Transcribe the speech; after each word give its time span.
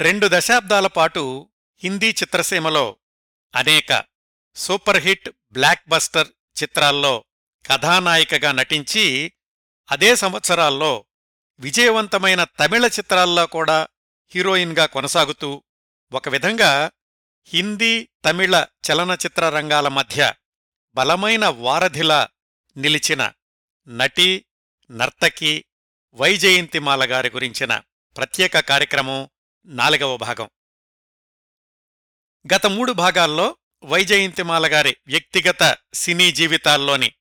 రెండు 0.00 0.26
దశాబ్దాల 0.28 0.86
పాటు 0.86 1.22
హిందీ 1.82 2.08
చిత్రసీమలో 2.10 2.86
అనేక 3.54 3.90
సూపర్ 4.56 5.00
హిట్ 5.02 5.28
బ్లాక్ 5.52 5.84
బస్టర్ 5.88 6.30
చిత్రాల్లో 6.62 7.14
కథానాయికగా 7.64 8.52
నటించి 8.52 9.04
అదే 9.88 10.16
సంవత్సరాల్లో 10.16 10.92
విజయవంతమైన 11.60 12.44
తమిళ 12.44 12.84
చిత్రాల్లో 12.86 13.46
కూడా 13.46 13.78
హీరోయిన్గా 14.32 14.86
కొనసాగుతూ 14.86 15.50
ఒక 16.12 16.28
విధంగా 16.28 16.72
హిందీ 17.52 17.92
తమిళ 18.24 18.54
చలనచిత్ర 18.90 19.48
రంగాల 19.48 19.88
మధ్య 19.88 20.20
బలమైన 20.96 21.44
వారధిలా 21.58 22.20
నిలిచిన 22.76 23.22
నటి 23.86 24.28
నర్తకి 24.90 25.52
వైజయంతిమాల 26.16 27.04
గారి 27.04 27.30
గురించిన 27.30 27.72
ప్రత్యేక 28.16 28.60
కార్యక్రమం 28.60 29.20
నాలుగవ 29.66 30.16
భాగం. 30.16 30.50
గత 32.54 32.66
మూడు 32.66 32.92
భాగాల్లో 32.92 33.56
వైజయంతిమాల 33.84 34.72
గారి 34.72 34.96
వ్యక్తిగత 35.06 35.76
సినీ 35.94 36.32
జీవితాల్లోని 36.32 37.12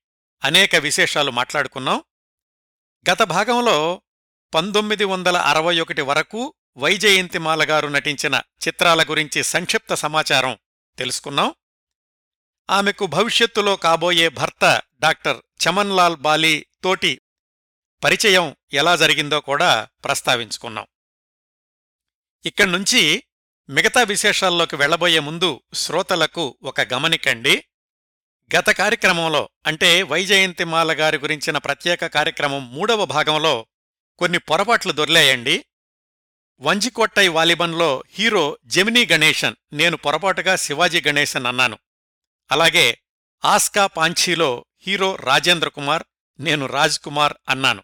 అనేక 0.43 0.75
విశేషాలు 0.75 1.31
మాట్లాడుకున్నాం. 1.31 2.03
గత 3.11 3.23
భాగంలో 3.23 4.01
పంతొమ్మిది 4.53 5.03
వందల 5.03 5.37
అరవై 5.37 5.79
ఒకటి 5.79 6.01
వరకు 6.01 6.53
వైజయంతిమాల 6.77 7.69
గారు 7.69 7.87
నటించిన 7.87 8.41
చిత్రాల 8.67 9.03
గురించి 9.03 9.43
సంక్షిప్త 9.43 9.93
సమాచారం 9.93 10.57
తెలుసుకున్నాం. 10.97 11.55
ఆమెకు 12.69 13.05
భవిష్యత్తులో 13.05 13.75
కాబోయే 13.75 14.29
భర్త 14.29 14.81
డాక్టర్ 14.99 15.41
చమన్లాల్ 15.67 16.15
బాలీ 16.15 16.65
తోటి 16.83 17.21
పరిచయం 18.03 18.55
ఎలా 18.73 18.95
జరిగిందో 18.95 19.39
కూడా 19.39 19.87
ప్రస్తావించుకున్నాం. 20.03 20.87
ఇక్కడ్నుంచి 22.45 23.23
మిగతా 23.69 24.03
విశేషాల్లోకి 24.03 24.75
వెళ్ళబోయే 24.75 25.19
ముందు 25.19 25.61
శ్రోతలకు 25.73 26.57
ఒక 26.63 26.81
గమనికండి. 26.81 27.63
గత 28.55 28.69
కార్యక్రమంలో 28.69 29.49
అంటే 29.67 30.03
వైజయంతిమాల 30.03 30.93
గారి 30.93 31.17
గురించిన 31.17 31.57
ప్రత్యేక 31.57 32.05
కార్యక్రమం 32.05 32.73
మూడవ 32.73 33.05
భాగంలో 33.05 33.65
కొన్ని 34.17 34.37
పొరపాట్లు 34.37 34.91
దొర్లేయండి. 34.91 35.65
వంజికొట్టై 36.59 37.27
వాలిబన్లో 37.27 38.03
హీరో 38.09 38.57
జెమినీ 38.65 39.05
గణేశన్ 39.05 39.55
నేను 39.73 39.97
పొరపాటుగా 39.97 40.55
శివాజీ 40.55 41.01
గణేశన్ 41.07 41.45
అన్నాను. 41.45 41.77
అలాగే 42.51 43.01
ఆస్కా 43.45 43.87
పాంఛీలో 43.87 44.65
హీరో 44.79 45.15
రాజేంద్ర 45.15 45.67
కుమార్ 45.67 46.03
నేను 46.39 46.65
రాజ్ 46.65 46.99
కుమార్ 46.99 47.33
అన్నాను. 47.49 47.83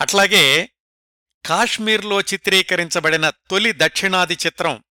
అట్లాగే 0.00 0.70
కాశ్మీర్లో 1.44 2.20
చిత్రీకరించబడిన 2.20 3.30
తొలి 3.30 3.72
దక్షిణాది 3.72 4.38
చిత్రం 4.46 4.84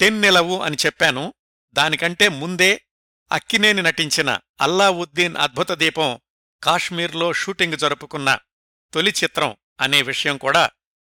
తెన్నెలవు 0.00 0.60
అని 0.60 0.76
చెప్పాను. 0.86 1.34
దానికంటే 1.72 2.28
ముందే 2.28 2.84
అక్కినేని 3.32 3.82
నటించిన 3.82 4.38
అల్లావుద్దీన్ 4.60 5.36
అద్భుత 5.36 5.72
దీపం 5.72 6.20
కాశ్మీర్లో 6.62 7.32
షూటింగ్ 7.32 7.76
జరుపుకున్న 7.76 8.38
తొలి 8.92 9.12
చిత్రం 9.24 9.56
అనే 9.80 10.02
విషయం 10.02 10.36
కూడా 10.36 10.70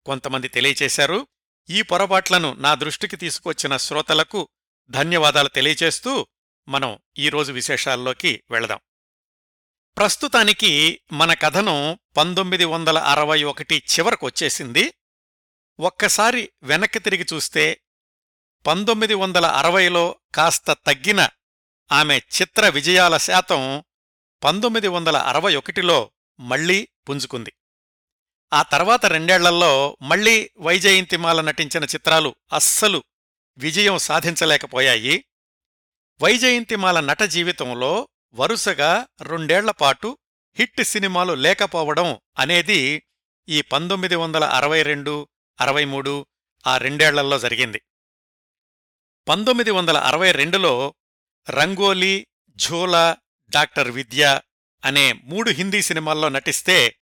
కొంతమంది 0.06 0.48
తెలియచేశారు. 0.48 1.28
ఈ 1.70 1.82
పొరపాట్లను 1.82 2.54
నా 2.54 2.76
దృష్టికి 2.76 3.16
తీసుకొచ్చిన 3.16 3.78
శ్రోతలకు 3.78 4.50
ధన్యవాదాలు 4.90 5.48
తెలియచేస్తూ 5.48 6.28
మనం 6.68 7.00
ఈరోజు 7.18 7.52
విశేషాల్లోకి 7.52 8.44
వెళదాం. 8.52 8.80
ప్రస్తుతానికి 9.98 11.00
మన 11.12 11.34
కథనం 11.34 12.00
పంతొమ్మిది 12.18 12.66
వందల 12.66 12.98
అరవై 12.98 13.44
ఒకటి 13.44 13.76
చివరకొచ్చేసింది 13.76 14.94
ఒక్కసారి 15.80 16.50
వెనక్కి 16.64 17.00
తిరిగి 17.00 17.26
చూస్తే 17.34 17.82
పంతొమ్మిది 18.68 19.14
వందల 19.14 19.46
అరవైలో 19.46 20.20
కాస్త 20.36 20.72
తగ్గిన 20.72 21.30
ఆమె 21.92 22.18
చిత్ర 22.18 22.70
విజయాల 22.70 23.18
శాతం 23.18 23.84
పంతొమ్మిది 24.44 24.88
వందల 24.88 25.18
అరవై 25.18 25.56
ఒకటిలో 25.56 26.12
మళ్ళీ 26.40 26.88
పుంజుకుంది. 27.10 27.54
ఆ 28.54 28.62
తర్వాత 28.62 29.06
రెండేళ్ళలో 29.06 29.98
మళ్ళీ 30.02 30.50
వైజయంతిమాల 30.58 31.42
నటించిన 31.42 31.84
చిత్రాలు 31.84 32.36
అస్సలు 32.54 33.04
విజయం 33.58 33.98
సాధించలేకపోయాయి. 33.98 35.26
వైజయంతిమాల 36.22 37.00
నట 37.00 37.24
జీవితంలో 37.24 38.08
వరుసగా 38.36 39.08
రెండేళ్ళపాటు 39.22 40.18
హిట్ 40.60 40.84
సినిమాలు 40.84 41.34
లేకపోవడం 41.34 42.20
అనేది 42.40 43.04
ఈ 43.50 43.62
పంతొమ్మిది 43.62 44.16
వందల 44.16 44.44
అరవై 44.44 44.84
రెండు 44.84 45.28
అరవై 45.62 45.86
మూడు 45.86 46.26
ఆ 46.68 46.78
రెండేళ్ళలో 46.78 47.40
జరిగింది. 47.40 47.82
పంతొమ్మిది 49.28 49.72
వందల 49.72 49.98
అరవై 49.98 50.32
రెండులో 50.32 50.96
రంగోలీ 51.50 52.28
ఝోలా 52.56 53.18
డాక్టర్ 53.50 53.92
విద్య 53.92 54.42
అనే 54.86 55.14
మూడు 55.14 55.50
హిందీ 55.50 55.82
సినిమాల్లో 55.82 56.30
నటిస్తే 56.30 57.00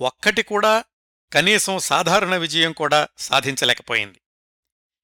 ఒక్కటి 0.00 0.42
కూడా 0.42 0.84
కనీసం 1.32 1.78
సాధారణ 1.78 2.36
విజయం 2.36 2.72
కూడా 2.72 3.08
సాధించలేకపోయింది. 3.18 4.20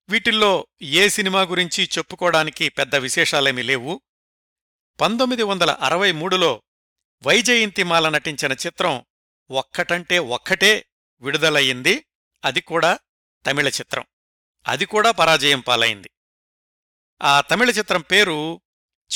వీటిల్లో 0.08 0.66
ఏ 0.82 1.08
సినిమా 1.08 1.42
గురించి 1.42 1.84
చెప్పుకోవడానికి 1.98 2.68
పెద్ద 2.68 2.96
విశేషాలేమీ 2.96 3.62
లేవు. 3.62 4.00
పంతొమ్మిది 5.00 5.42
వందల 5.42 5.70
అరవై 5.70 6.12
మూడులో 6.12 6.62
వైజయంతిమాల 7.26 8.08
నటించిన 8.08 8.52
చిత్రం 8.52 9.04
ఒక్కటంటే 9.50 10.18
ఒక్కటే 10.18 10.86
విడుదలయ్యింది. 11.20 12.06
అది 12.44 12.60
కూడా 12.60 12.98
తమిళ 13.46 13.68
చిత్రం. 13.68 14.04
అది 14.68 14.84
కూడా 14.84 15.10
పరాజయం 15.10 15.60
పాలైంది. 15.60 16.10
ఆ 17.22 17.40
తమిళ 17.40 17.70
చిత్రం 17.70 18.00
పేరు 18.00 18.60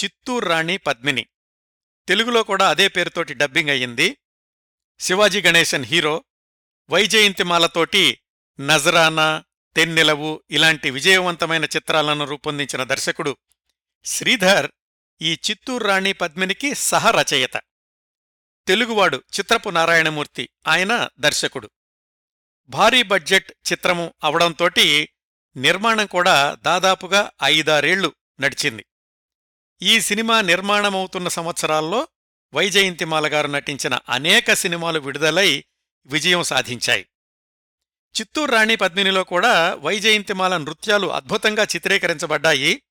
చిత్తూర్ 0.04 0.44
రాణి 0.44 0.76
పద్మిని. 0.76 1.26
తెలుగులో 2.08 2.42
కూడా 2.42 2.70
అదే 2.70 2.88
పేరుతోటి 2.88 3.34
డబ్బింగ్ 3.34 3.70
అయ్యింది. 3.70 4.16
శివాజీ 5.00 5.42
గణేశన్ 5.42 5.84
హీరో. 5.84 6.24
వైజయంతిమాలతోటి 6.90 8.20
నజరానా 8.60 9.44
తెన్నెలవు 9.76 10.42
ఇలాంటి 10.50 10.90
విజయవంతమైన 10.90 11.64
చిత్రాలను 11.64 12.24
రూపొందించిన 12.24 12.84
దర్శకుడు 12.84 13.36
శ్రీధర్ 14.04 14.70
ఈ 15.22 15.38
చిత్తూరు 15.50 15.84
రాణి 15.84 16.12
పద్మినికి 16.12 16.74
సహరచయిత. 16.74 17.62
తెలుగువాడు 18.66 19.16
చిత్రపు 19.16 19.70
నారాయణమూర్తి. 19.70 20.48
ఆయన 20.66 21.08
దర్శకుడు. 21.18 21.70
భారీ 22.68 23.02
బడ్జెట్ 23.02 23.52
చిత్రము 23.72 24.14
అవడంతోటి 24.24 25.08
నిర్మాణం 25.56 26.06
కూడా 26.06 26.54
దాదాపుగా 26.54 27.30
ఐదారేళ్ళు 27.42 28.12
నడిచింది. 28.40 28.86
ఈ 29.82 30.00
సినిమా 30.00 30.40
నిర్మాణమవుతున్న 30.40 31.28
సంవత్సరాల్లో 31.28 32.08
వైజయంతిమాల 32.54 33.32
గారు 33.32 33.46
నటించిన 33.46 33.98
అనేక 34.08 34.52
సినిమాలు 34.52 35.00
విడుదలై 35.00 35.64
విజయం 36.06 36.42
సాధించాయి. 36.42 37.06
చిత్తూరు 38.20 38.50
రాణి 38.50 38.76
పద్మినిలో 38.76 39.24
కూడా 39.24 39.74
వైజయంతిమాల 39.74 40.56
నృత్యాలు 40.56 41.06
అద్భుతంగా 41.06 41.64
చిత్రీకరించబడ్డాయి. 41.64 42.82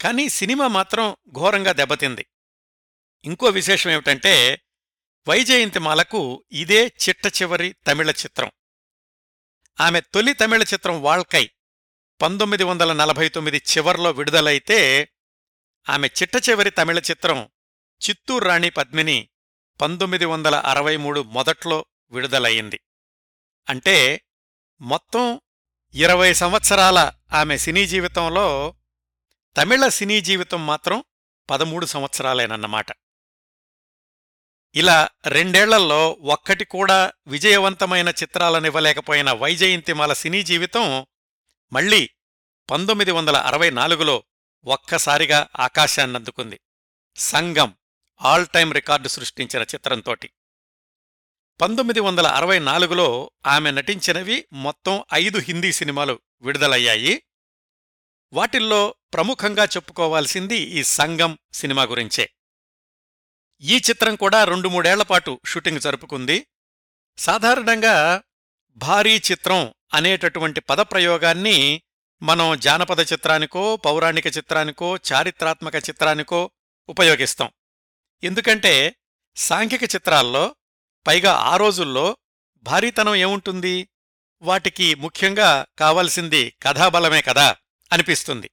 కానీ 0.00 0.28
సినిమా 0.28 0.68
మాత్రం 0.68 1.16
ఘోరంగా 1.32 1.72
దెబ్బతింది. 1.72 2.26
ఇంకో 3.24 3.46
విశేషం 3.46 3.90
ఏమిటంటే 3.90 4.62
వైజయంతిమాలకు 5.28 6.44
ఇదే 6.52 6.86
చిట్ట 6.86 7.42
చివరి 7.42 7.74
తమిళ 7.86 8.10
చిత్రం. 8.10 8.50
ఆమె 9.80 10.00
తొలి 10.00 10.32
తమిళ 10.32 10.62
చిత్రం 10.62 11.02
వాళ్కై 11.02 11.50
పంతొమ్మిది 12.22 12.64
వందల 12.64 12.92
నలభై 12.92 13.28
తొమ్మిది 13.28 13.56
చివర్లో 13.56 14.10
విడుదలైతే 14.10 15.08
ఆమె 15.88 16.06
చిట్ట 16.06 16.48
చివరి 16.50 16.70
తమిళ 16.70 16.98
చిత్రం 16.98 17.48
చిత్తూరు 18.08 18.44
రాణి 18.44 18.70
పద్మిని 18.70 19.28
పంతొమ్మిది 19.80 20.24
వందల 20.24 20.54
అరవై 20.54 20.96
మూడు 20.96 21.20
మొదట్లో 21.20 21.84
విడుదలయ్యింది. 22.10 22.80
అంటే 23.68 24.20
మొత్తం 24.80 25.40
ఇరవై 25.94 26.34
సంవత్సరాల 26.34 27.12
ఆమె 27.32 27.58
సినీ 27.58 27.86
జీవితంలో 27.86 28.74
తమిళ 29.56 29.88
సినీ 29.88 30.20
జీవితం 30.20 30.66
మాత్రం 30.66 31.04
పదమూడు 31.50 31.86
సంవత్సరాలేనన్నమాట. 31.86 32.86
ఇలా 34.74 35.08
రెండేళ్ళలో 35.26 36.10
ఒక్కటి 36.10 36.64
కూడా 36.64 37.12
విజయవంతమైన 37.26 38.08
చిత్రాలనివ్వలేకపోయిన 38.08 39.32
వైజయంతిమాల 39.32 40.12
సినీ 40.12 40.42
జీవితం 40.42 41.06
మళ్ళీ 41.72 42.10
పంతొమ్మిది 42.70 43.10
వందల 43.10 43.36
అరవై 43.36 43.70
నాలుగులో 43.70 44.22
ఒక్కసారిగా 44.64 45.48
ఆకాశాన్నందుకుంది. 45.60 46.60
సంగం 47.16 47.74
ఆల్ 48.22 48.46
టైం 48.46 48.72
రికార్డు 48.72 49.08
సృష్టించిన 49.08 49.62
చిత్రంతోటి. 49.62 50.30
పంతొమ్మిది 51.60 52.00
వందల 52.00 52.26
అరవై 52.26 52.58
నాలుగులో 52.58 53.30
ఆమె 53.46 53.70
నటించినవి 53.70 54.44
మొత్తం 54.52 55.04
ఐదు 55.14 55.38
హిందీ 55.38 55.72
సినిమాలు 55.72 56.20
విడుదలయ్యాయి. 56.42 57.22
వాటిల్లో 58.32 58.94
ప్రముఖంగా 59.14 59.64
చెప్పుకోవాల్సింది 59.64 60.56
ఈ 60.56 60.82
సంగం 60.82 61.38
సినిమా 61.52 61.82
గురించే. 61.82 62.30
ఈ 63.60 63.76
చిత్రం 63.76 64.16
కూడా 64.16 64.44
రెండు 64.44 64.68
మూడేళ్ళపాటు 64.68 65.40
షూటింగ్ 65.46 65.80
జరుపుకుంది. 65.80 66.46
సాధారణంగా 67.18 68.22
భారీ 68.70 69.16
చిత్రం 69.16 69.74
అనేటటువంటి 69.94 70.60
పదప్రయోగాన్ని 70.60 71.82
మనం 72.22 72.58
జానపద 72.58 73.00
చిత్రానికో 73.00 73.76
పౌరాణిక 73.76 74.26
చిత్రానికో 74.26 74.96
చారిత్రాత్మక 74.96 75.76
చిత్రానికో 75.76 76.50
ఉపయోగిస్తాం. 76.88 77.50
ఎందుకంటే 78.22 78.96
సాంఘిక 79.36 79.82
చిత్రాల్లో 79.82 80.56
పైగా 81.06 81.32
ఆ 81.32 81.56
రోజుల్లో 81.56 82.16
భారీతనం 82.62 83.14
ఏముంటుంది? 83.14 83.88
వాటికి 84.42 84.94
ముఖ్యంగా 84.94 85.66
కావలసింది 85.78 86.54
కథాబలమే 86.62 87.22
కదా. 87.22 87.56
అనిపిస్తుంది. 87.92 88.50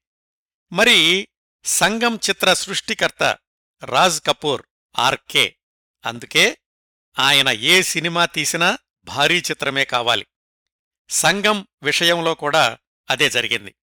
మరి 0.72 1.28
సంగం 1.64 2.16
చిత్ర 2.16 2.54
సృష్టికర్త 2.54 3.38
రాజ్ 3.84 4.22
కపూర్ 4.22 4.66
ఆర్కే. 5.00 5.58
అందుకే 6.06 6.58
ఆయన 7.20 7.50
ఏ 7.50 7.82
సినిమా 7.82 8.26
తీసినా 8.26 8.78
భారీ 9.04 9.40
చిత్రమే 9.40 9.86
కావాలి. 9.86 10.28
సంగం 11.10 11.68
విషయంలో 11.84 12.36
కూడా 12.36 12.78
అదే 13.10 13.30
జరిగింది. 13.30 13.76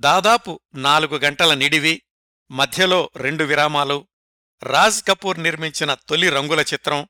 దాదాపు 0.00 0.60
నాలుగు 0.74 1.18
గంటల 1.18 1.54
నిడివి 1.54 2.02
మధ్యలో 2.50 3.10
రెండు 3.16 3.44
విరామాలు 3.44 4.08
రాజ్ 4.62 5.04
కపూర్ 5.04 5.42
నిర్మించిన 5.42 5.94
తొలి 5.94 6.30
రంగుల 6.30 6.60
చిత్రం 6.60 7.08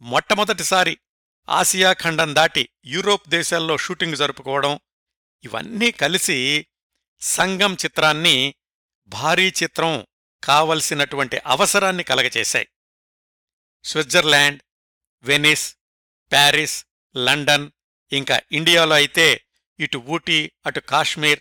మొట్టమొదటిసారి 0.00 0.98
ఆసియా 1.48 1.92
ఖండం 1.92 2.34
దాటి 2.34 2.68
యూరోప్ 2.84 3.28
దేశాల్లో 3.28 3.76
షూటింగ్ 3.76 4.16
జరుపుకోవడం 4.16 4.80
ఇవన్నీ 5.44 5.90
కలిసి 5.90 6.66
సంగం 7.20 7.74
చిత్రాన్ని 7.74 8.54
భారీ 9.06 9.52
చిత్రం 9.62 10.06
కావలసినటువంటి 10.44 11.40
అవసరాన్ని 11.46 12.04
కలగచేశాయి. 12.04 12.68
స్విట్జర్లాండ్ 13.84 14.62
వెనిస్ 15.22 15.76
ప్యారిస్ 16.32 16.86
లండన్ 17.16 17.70
ఇంకా 18.12 18.40
ఇండియాలో 18.52 18.94
అయితే 18.94 19.44
ఇటు 19.80 19.98
ఊటీ 19.98 20.50
అటు 20.66 20.80
కాశ్మీర్ 20.80 21.40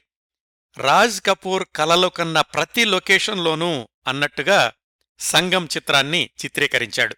రాజ్ 0.77 1.22
కపూర్ 1.22 1.68
కలలు 1.75 2.07
కన్న 2.07 2.42
ప్రతి 2.42 2.86
లొకేషన్లోనూ 2.86 3.89
అన్నట్టుగా 4.07 4.74
సంగం 5.19 5.66
చిత్రాన్ని 5.66 6.30
చిత్రీకరించాడు. 6.45 7.16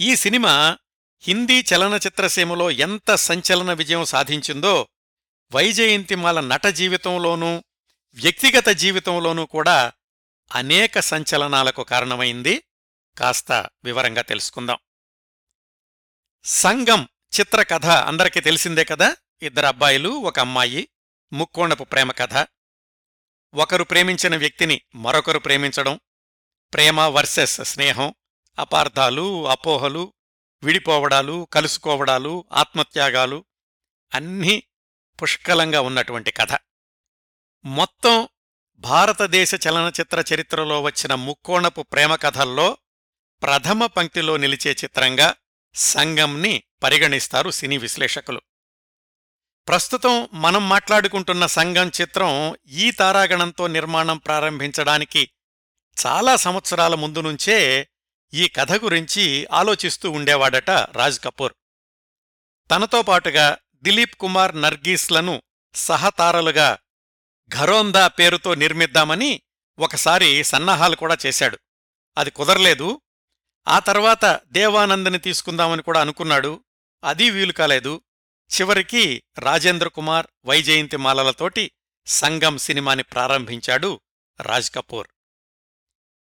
ఈ 0.00 0.16
సినిమా 0.16 0.78
హిందీ 1.20 1.64
చలనచిత్రసీమలో 1.74 2.70
ఎంత 2.70 3.14
సంచలన 3.14 3.72
విజయం 3.72 4.04
సాధించిందో 4.04 4.88
వైజయంతిమాల 5.54 6.40
నట 6.40 6.66
జీవితంలోనూ 6.66 7.64
వ్యక్తిగత 8.14 8.68
జీవితంలోనూ 8.68 9.46
కూడా 9.46 9.92
అనేక 10.54 11.00
సంచలనాలకు 11.00 11.82
కారణమైంది. 11.82 12.62
కాస్త 13.18 13.52
వివరంగా 13.84 14.22
తెలుసుకుందాం. 14.22 14.78
సంగం 16.44 17.08
చిత్రకథ 17.40 17.86
అందరికీ 17.86 18.40
తెలిసిందే 18.40 18.84
కదా? 18.84 19.16
ఇద్దరు 19.42 19.66
అబ్బాయిలు 19.66 20.08
ఒక 20.08 20.38
అమ్మాయి 20.38 20.88
ముక్కోణపు 21.32 21.84
ప్రేమ 21.84 22.12
కథ. 22.12 22.46
ఒకరు 23.54 23.84
ప్రేమించిన 23.84 24.36
వ్యక్తిని 24.36 24.80
మరొకరు 24.94 25.38
ప్రేమించడం 25.38 26.00
ప్రేమ 26.74 27.00
వర్సెస్ 27.00 27.64
స్నేహం 27.64 28.14
అపార్థాలు 28.58 29.48
అపోహలు 29.48 30.12
విడిపోవడాలు 30.62 31.48
కలుసుకోవడాలు 31.52 32.44
ఆత్మత్యాగాలు 32.52 33.44
అన్నీ 34.14 34.62
పుష్కలంగా 35.22 35.80
ఉన్నటువంటి 35.80 36.30
కథ. 36.30 36.58
మొత్తం 37.64 38.28
భారతదేశ 38.78 39.54
చలనచిత్ర 39.68 40.24
చరిత్రలో 40.34 40.82
వచ్చిన 40.82 41.14
ముక్కోణపు 41.14 41.82
ప్రేమ 41.82 42.14
కథల్లో 42.14 42.78
ప్రథమ 43.42 43.86
పంక్తిలో 43.86 44.36
నిలిచే 44.36 44.70
చిత్రంగా 44.84 45.34
సంగంని 45.74 46.62
పరిగణిస్తారు 46.82 47.50
సినీ 47.50 47.78
విశ్లేషకులు. 47.78 48.42
ప్రస్తుతం 49.68 50.28
మనం 50.32 50.68
మాట్లాడుకుంటున్న 50.68 51.46
సంగం 51.46 51.90
చిత్రం 52.00 52.56
ఈ 52.66 52.90
తారాగణంతో 52.90 53.66
నిర్మాణం 53.66 54.18
ప్రారంభించడానికి 54.18 55.30
చాలా 56.06 56.36
సంవత్సరాల 56.36 56.94
ముందు 56.94 57.20
నుంచే 57.20 57.88
ఈ 58.34 58.48
కథ 58.48 58.72
గురించి 58.72 59.46
ఆలోచిస్తూ 59.52 60.10
ఉండేవాడట 60.10 60.70
రాజ్ 60.70 61.24
కపూర్. 61.24 61.52
తనతో 62.70 63.02
పాటుగా 63.02 63.58
దిలీప్ 63.86 64.14
కుమార్ 64.14 64.60
నర్గీస్లను 64.60 65.42
సహతారలుగా 65.74 66.78
ఘరోందా 67.48 68.08
పేరుతో 68.08 68.54
నిర్మిద్దామని 68.54 69.42
ఒకసారి 69.78 70.44
సన్నాహాలు 70.44 70.96
కూడా 70.96 71.18
చేశాడు. 71.26 71.58
అది 72.18 72.30
కుదరలేదు. 72.30 73.00
ఆ 73.68 73.78
తర్వాత 73.78 74.40
దేవానందని 74.46 75.18
తీసుకుందామని 75.18 75.82
కూడా 75.82 76.00
అనుకున్నాడు. 76.00 76.64
అది 77.04 77.30
వీలు 77.30 77.52
కాలేదు. 77.52 78.02
చివరికి 78.60 79.22
రాజేంద్ర 79.38 79.88
కుమార్ 79.88 80.26
వైజయంతి 80.44 80.96
మాలలతోటి 80.96 81.70
సంగం 82.06 82.58
సినిమాని 82.58 83.02
ప్రారంభించాడు 83.02 84.00
రాజ్ 84.40 84.74
కపూర్. 84.74 85.08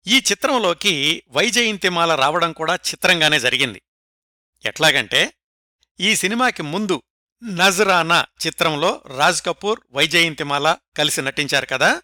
ఈ 0.07 0.17
చిత్రంలోకి 0.17 1.23
వైజయంతిమాల 1.29 2.15
రావడం 2.15 2.51
కూడా 2.51 2.75
చిత్రంగానే 2.75 3.39
జరిగింది. 3.39 3.81
ఎట్లాగంటే 4.65 5.33
ఈ 5.99 6.15
సినిమాకి 6.15 6.63
ముందు 6.63 7.01
నజరానా 7.43 8.25
చిత్రంలో 8.45 9.01
రాజ్ 9.17 9.41
కపూర్ 9.41 9.79
వైజయంతిమాల 9.91 10.77
కలిసి 10.97 11.21
నటించారు 11.21 11.65
కదా? 11.65 12.01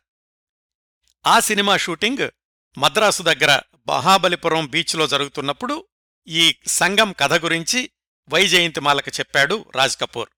ఆ 1.28 1.40
సినిమా 1.40 1.78
షూటింగ్ 1.78 2.30
మద్రాసు 2.78 3.24
దగ్గర 3.24 3.62
మహాబలిపురం 3.88 4.68
బీచ్లో 4.68 5.08
జరుగుతున్నప్పుడు 5.08 5.88
ఈ 6.28 6.56
సంగం 6.68 7.12
కథ 7.12 7.44
గురించి 7.44 7.90
వైజయంతిమాలకు 8.30 9.10
చెప్పాడు 9.10 9.66
రాజ్ 9.76 9.98
కపూర్. 9.98 10.30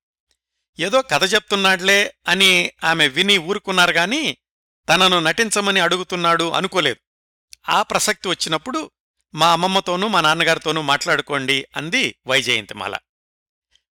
ఏదో 0.79 1.01
కథ 1.01 1.33
చెప్తున్నాడ్లే 1.33 2.15
అని 2.27 2.71
ఆమె 2.83 3.07
విని 3.07 3.37
ఊరుకున్నారు 3.37 3.91
గాని 3.91 4.37
తనను 4.89 5.19
నటించమని 5.19 5.79
అడుగుతున్నాడు 5.79 6.49
అనుకోలేదు. 6.49 6.97
ఆ 7.69 7.83
ప్రసక్తి 7.83 8.29
వచ్చినప్పుడు 8.29 8.91
మా 9.33 9.51
అమ్మమ్మతోనూ 9.51 10.07
మా 10.07 10.21
నాన్నగారితోనూ 10.21 10.81
మాట్లాడుకోండి 10.81 11.65
అంది 11.75 12.15
వైజయంతిమాల 12.27 12.97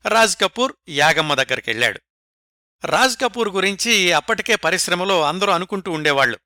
రాజ్ 0.07 0.41
కపూర్ 0.41 0.73
యాగమ్మ 0.89 1.35
దగ్గరికెళ్ళాడు. 1.35 2.01
రాజ్ 2.85 3.21
కపూర్ 3.21 3.49
గురించి 3.49 4.13
అప్పటికే 4.13 4.57
పరిశ్రమలో 4.57 5.23
అందరూ 5.23 5.53
అనుకుంటూ 5.53 5.93
ఉండేవాళ్ళు 5.93 6.39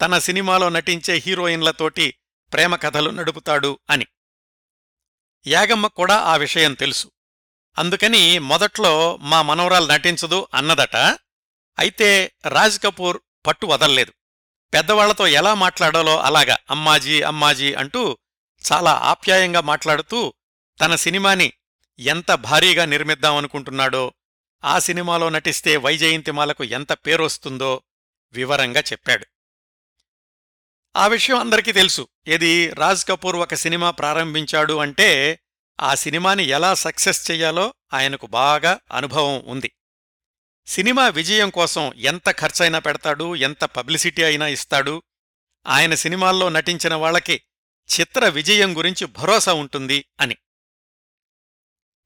తన 0.00 0.18
సినిమాలో 0.18 0.68
నటించే 0.68 1.14
హీరోయిన్లతోటి 1.14 2.14
ప్రేమ 2.52 2.76
కథలు 2.76 3.10
నడుపుతాడు 3.10 3.78
అని. 3.90 4.06
యాగమ్మ 5.46 5.86
కూడా 5.86 6.16
ఆ 6.16 6.36
విషయం 6.36 6.74
తెలుసు. 6.74 7.10
అందుకని 7.78 8.38
మొదట్లో 8.38 9.16
మా 9.16 9.42
మనవరాలు 9.42 9.86
నటించదు 9.86 10.48
అన్నదట. 10.54 10.96
అయితే 11.78 12.34
రాజ్ 12.48 12.82
కపూర్ 12.82 13.20
పట్టు 13.46 13.66
వదల్లేదు. 13.66 14.12
పెద్దవాళ్ళతో 14.74 15.26
ఎలా 15.26 15.54
మాట్లాడాలో 15.54 16.18
అలాగా 16.18 16.58
అమ్మాజీ 16.70 17.22
అమ్మాజీ 17.22 17.74
అంటూ 17.74 18.18
చాలా 18.72 18.92
ఆప్యాయంగా 18.92 19.60
మాట్లాడుతూ 19.60 20.34
తన 20.80 20.94
సినిమాని 20.94 21.52
ఎంత 21.98 22.32
భారీగా 22.34 22.84
నిర్మిద్దామనుకుంటున్నాడో 22.84 24.12
ఆ 24.64 24.78
సినిమాలో 24.78 25.28
నటిస్తే 25.28 25.76
వైజయంతిమాలకు 25.76 26.64
ఎంత 26.64 26.92
పేరొస్తుందో 26.92 27.82
వివరంగా 28.32 28.80
చెప్పాడు. 28.80 29.26
ఆ 30.96 31.06
విషయం 31.06 31.38
అందరికీ 31.38 31.72
తెలుసు. 31.72 32.08
ఏది 32.28 32.70
రాజ్ 32.70 33.08
కపూర్ 33.08 33.36
ఒక 33.36 33.54
సినిమా 33.54 33.90
ప్రారంభించాడు 33.90 34.78
అంటే 34.78 35.38
ఆ 35.80 35.94
సినిమాని 35.94 36.44
ఎలా 36.44 36.74
సక్సెస్ 36.74 37.30
చెయ్యాలో 37.30 37.74
ఆయనకు 37.92 38.26
బాగా 38.26 38.80
అనుభవం 38.92 39.44
ఉంది. 39.44 39.72
సినిమా 40.66 41.08
విజయం 41.08 41.50
కోసం 41.50 41.92
ఎంత 41.96 42.30
ఖర్చైనా 42.30 42.78
పెడతాడు 42.78 43.36
ఎంత 43.36 43.64
పబ్లిసిటీ 43.64 44.22
అయినా 44.22 44.46
ఇస్తాడు. 44.46 45.02
ఆయన 45.66 45.94
సినిమాల్లో 45.94 46.48
నటించిన 46.48 46.94
వాళ్ళకి 46.94 47.42
చిత్ర 48.00 48.28
విజయం 48.28 48.78
గురించి 48.78 49.06
భరోసా 49.06 49.52
ఉంటుంది 49.52 50.04
అని. 50.20 50.36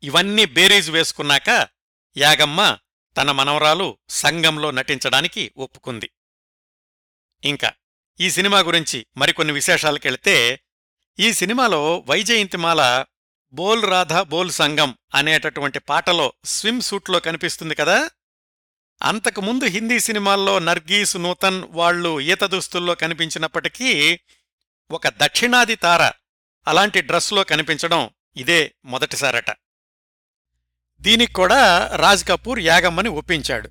ఇవన్నీ 0.02 0.44
బేరీజు 0.44 0.92
వేసుకున్నాక 0.92 1.68
యాగమ్మ 2.16 2.78
తన 3.16 3.30
మనవరాలు 3.30 3.98
సంగంలో 4.08 4.70
నటించడానికి 4.70 5.52
ఒప్పుకుంది. 5.56 6.10
ఇంకా 7.44 7.72
ఈ 8.20 8.30
సినిమా 8.30 8.58
గురించి 8.60 9.06
మరికొన్ని 9.16 9.54
విశేషాలకెళ్తే 9.54 10.60
ఈ 11.18 11.32
సినిమాలో 11.32 11.98
వైజయంతిమాల 11.98 13.04
బోల్ 13.52 13.84
రాధా 13.84 14.22
బోల్ 14.22 14.50
సంగం 14.50 14.98
అనేటటువంటి 15.14 15.78
పాటలో 15.78 16.32
స్విమ్ 16.44 16.80
సూట్లో 16.80 17.20
కనిపిస్తుంది 17.20 17.74
కదా? 17.74 18.10
అంతకుముందు 19.02 19.64
హిందీ 19.64 20.00
సినిమాల్లో 20.00 20.58
నర్గీస్ 20.58 21.16
నూతన్ 21.16 21.64
వాళ్ళు 21.68 22.20
ఈత 22.20 22.44
దుస్తుల్లో 22.44 22.94
కనిపించినప్పటికీ 22.94 24.20
ఒక 24.90 25.08
దక్షిణాది 25.08 25.76
తార 25.76 26.12
అలాంటి 26.66 27.00
డ్రెస్లో 27.00 27.44
కనిపించడం 27.44 28.10
ఇదే 28.36 28.74
మొదటిసారట. 28.84 29.50
దీనికి 31.06 31.32
కూడా 31.32 31.90
రాజ్ 31.96 32.28
కపూర్ 32.28 32.60
యాగమ్మని 32.60 33.08
ఒప్పించాడు. 33.08 33.70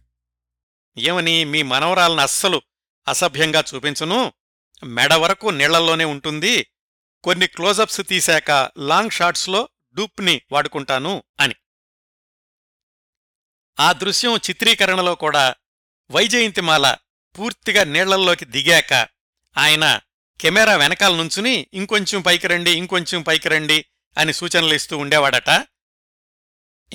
ఏమని 0.98 1.46
మీ 1.46 1.64
మనవరాలను 1.64 2.22
అస్సలు 2.22 2.62
అసభ్యంగా 3.08 3.64
చూపించును? 3.76 4.34
మెడ 4.84 5.14
వరకు 5.14 5.48
నీళ్ళలోనే 5.48 6.06
ఉంటుంది. 6.06 6.68
కొన్ని 7.24 7.48
క్లోజప్స్ 7.48 8.02
తీశాక 8.08 8.72
లాంగ్ 8.78 9.10
షాట్స్లో 9.10 9.70
డూప్ని 9.94 10.42
వాడుకుంటాను 10.52 11.24
అని. 11.40 11.56
ఆ 13.80 13.92
దృశ్యం 13.92 14.36
చిత్రీకరణలో 14.36 15.16
కూడా 15.16 15.56
వైజయంతిమాల 16.12 16.96
పూర్తిగా 17.40 17.84
నీళ్ళల్లోకి 17.84 18.46
దిగాక 18.46 18.94
ఆయన 19.58 20.00
కెమెరా 20.42 20.76
వెనకాల 20.76 21.16
నుంచుని 21.16 21.68
ఇంకొంచెం 21.74 22.22
పైకి 22.22 22.48
రండి 22.48 22.72
ఇంకొంచెం 22.72 23.22
పైకి 23.22 23.50
రండి 23.50 23.86
అని 24.18 24.34
సూచనలు 24.34 24.74
ఇస్తూ 24.74 24.98
ఉండేవాడట. 24.98 25.50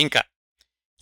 ఇంకా 0.01 0.23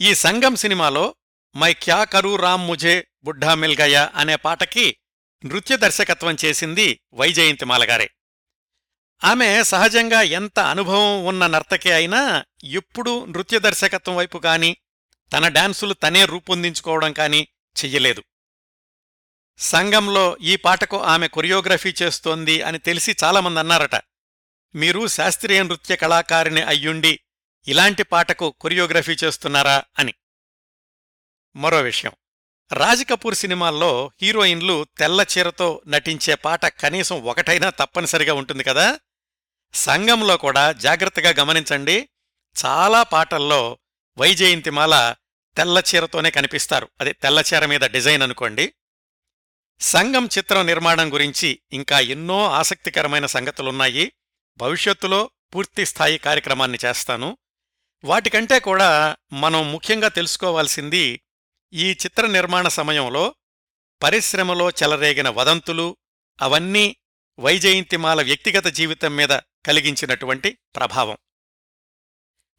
ఈ 0.00 0.14
సంగం 0.14 0.56
సినిమాలో 0.56 1.14
మై 1.56 1.74
క్యా 1.74 2.04
కరూ 2.04 2.36
రామ్ 2.36 2.66
ముజే 2.66 3.06
బుడ్ఢా 3.24 3.54
మిల్ 3.54 3.76
గయా 3.80 4.12
అనే 4.14 4.36
పాటకి 4.36 4.96
నృత్య 5.44 5.76
దర్శకత్వం 5.76 6.36
చేసింది 6.44 7.00
వైజయంతిమాల 7.14 7.90
గారే 7.90 8.10
ఆమె 9.24 9.62
సహజంగా 9.62 10.22
ఎంత 10.22 10.58
అనుభవం 10.58 11.24
ఉన్న 11.24 11.46
నర్తకి 11.46 11.92
అయినా 11.92 12.44
ఎప్పుడూ 12.64 13.24
నృత్య 13.24 13.58
దర్శకత్వం 13.58 14.16
వైపు 14.16 14.38
కాని 14.38 14.76
తన 15.32 15.48
డాన్సులు 15.48 15.94
తనే 15.94 16.24
రూపొందించుకోవడం 16.24 17.12
కానీ 17.12 17.48
చెయ్యలేదు. 17.84 18.24
సంఘంలో 19.58 20.36
ఈ 20.36 20.56
పాటకు 20.56 21.02
ఆమె 21.02 21.28
కొరియోగ్రఫీ 21.28 21.94
చేస్తోంది 22.02 22.62
అని 22.62 22.78
తెలిసి 22.78 23.16
చాలామంది 23.24 23.60
అన్నారట. 23.60 23.94
మీరు 24.74 25.06
శాస్త్రీయ 25.06 25.62
నృత్య 25.62 25.96
కళాకారిణి 25.96 26.62
అయ్యుండి 26.62 27.20
ఇలాంటి 27.68 28.02
పాటకు 28.02 28.50
కొరియోగ్రఫీ 28.50 29.16
చేస్తున్నారా 29.24 29.82
అని. 29.98 30.14
మరో 31.56 31.80
విషయం. 31.80 32.12
రాజ్ 32.72 33.08
కపూర్ 33.08 33.34
సినిమాల్లో 33.34 34.10
హీరోయిన్లు 34.22 34.86
తెల్ల 34.98 35.24
చీరతో 35.38 35.82
నటించే 35.88 36.34
పాట 36.34 36.66
కనీసం 36.66 37.24
ఒకటైనా 37.24 37.70
తప్పనిసరిగా 37.70 38.34
ఉంటుంది 38.34 38.64
కదా? 38.64 39.00
సంఘంలో 39.74 40.36
కూడా 40.36 40.72
జాగ్రత్తగా 40.72 41.30
గమనించండి. 41.30 42.08
చాలా 42.64 43.02
పాటల్లో 43.02 43.78
వైజయంతిమాల 44.18 45.14
తెల్ల 45.56 45.82
చీరతోనే 45.94 46.30
కనిపిస్తారు. 46.30 46.88
అదే 47.00 47.12
తెల్ల 47.12 47.42
చీర 47.54 47.66
మీద 47.66 47.80
డిజైన్ 47.80 48.22
అనుకోండి. 48.22 48.74
సంఘం 49.80 50.28
చిత్రం 50.38 50.66
నిర్మాణం 50.66 51.12
గురించి 51.12 51.60
ఇంకా 51.72 52.00
ఎన్నో 52.00 52.50
ఆసక్తికరమైన 52.50 53.26
సంగతులున్నాయి. 53.26 54.12
భవిష్యత్తులో 54.56 55.30
పూర్తి 55.54 55.86
స్థాయి 55.86 56.18
కార్యక్రమాన్ని 56.18 56.78
చేస్తాను. 56.84 57.38
వాటికంటే 58.04 58.60
కూడా 58.60 59.16
మనం 59.32 59.72
ముఖ్యంగా 59.72 60.08
తెలుసుకోవాల్సింది 60.08 61.20
ఈ 61.72 61.90
చిత్ర 61.90 62.26
నిర్మాణ 62.26 62.68
సమయంలో 62.68 63.34
పరిశ్రమలో 64.02 64.70
చెలరేగిన 64.70 65.28
వదంతులు 65.28 65.96
అవన్నీ 66.40 66.96
వైజయంతిమాల 67.38 68.22
వ్యక్తిగత 68.22 68.66
జీవితం 68.66 69.16
మీద 69.16 69.28
కలిగించినటువంటి 69.66 70.58
ప్రభావం. 70.76 71.16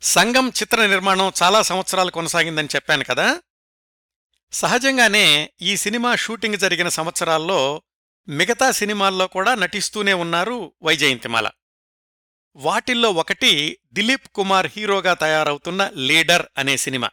సంఘం 0.02 0.50
చిత్ర 0.50 0.86
నిర్మాణం 0.86 1.32
చాలా 1.44 1.62
సంవత్సరాలు 1.62 2.12
కొనసాగిందని 2.12 2.68
చెప్పాను 2.76 3.04
కదా? 3.04 3.42
సహజంగానే 4.52 5.54
ఈ 5.62 5.78
సినిమా 5.78 6.16
షూటింగ్ 6.16 6.58
జరిగిన 6.58 6.90
సంవత్సరాల్లో 6.90 7.82
మిగతా 8.28 8.72
సినిమాల్లో 8.72 9.28
కూడా 9.28 9.56
నటిస్తూనే 9.56 10.14
ఉన్నారు 10.14 10.74
వైజయంతిమాల. 10.84 11.50
వాటిల్లో 12.60 13.12
ఒకటి 13.12 13.80
దిలీప్ 13.94 14.28
కుమార్ 14.28 14.72
హీరోగా 14.76 15.14
తయారవుతున్న 15.14 15.92
లీడర్ 15.96 16.46
అనే 16.58 16.78
సినిమా. 16.78 17.10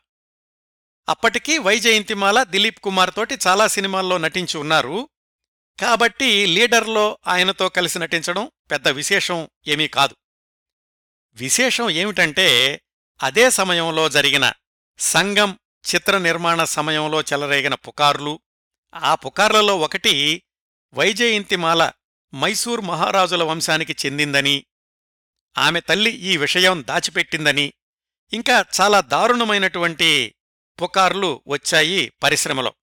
అప్పటికి 1.09 1.59
వైజయంతిమాల 1.59 2.43
దిలీప్ 2.43 2.81
కుమార్ 2.81 3.11
తోటి 3.17 3.39
చాలా 3.47 3.67
సినిమాల్లో 3.67 4.19
నటించి 4.19 4.59
ఉన్నారు. 4.59 5.09
కాబట్టి 5.81 6.47
లీడర్లో 6.47 7.19
ఆయనతో 7.27 7.69
కలిసి 7.69 7.99
నటించడం 7.99 8.51
పెద్ద 8.71 8.89
విశేషం 8.89 9.49
ఏమీ 9.67 9.89
కాదు. 9.89 10.17
విశేషం 11.35 11.91
ఏమిటంటే 11.91 12.81
అదే 13.23 13.51
సమయంలో 13.51 14.09
జరిగిన 14.09 14.53
సంగం 14.99 15.59
చిత్ర 15.95 16.19
నిర్మాణ 16.19 16.65
సమయంలో 16.65 17.21
చెలరేగిన 17.21 17.75
పుకార్లు. 17.75 18.41
ఆ 18.95 19.15
పుకార్లలో 19.15 19.79
ఒకటి 19.79 20.43
వైజయంతిమాల 20.95 21.93
మైసూర్ 22.35 22.81
మహారాజుల 22.81 23.43
వంశానికి 23.43 23.97
చెందిందని 24.07 24.67
ఆమె 25.59 25.81
తల్లి 25.81 26.11
ఈ 26.11 26.37
విషయం 26.37 26.85
దాచిపెట్టిందని 26.89 27.73
ఇంకా 28.33 28.65
చాలా 28.81 29.01
దారుణమైనటువంటి 29.01 30.35
పుకార్లు 30.83 31.43
వచ్చాయి 31.47 32.13
పరిశ్రమలో. 32.23 32.75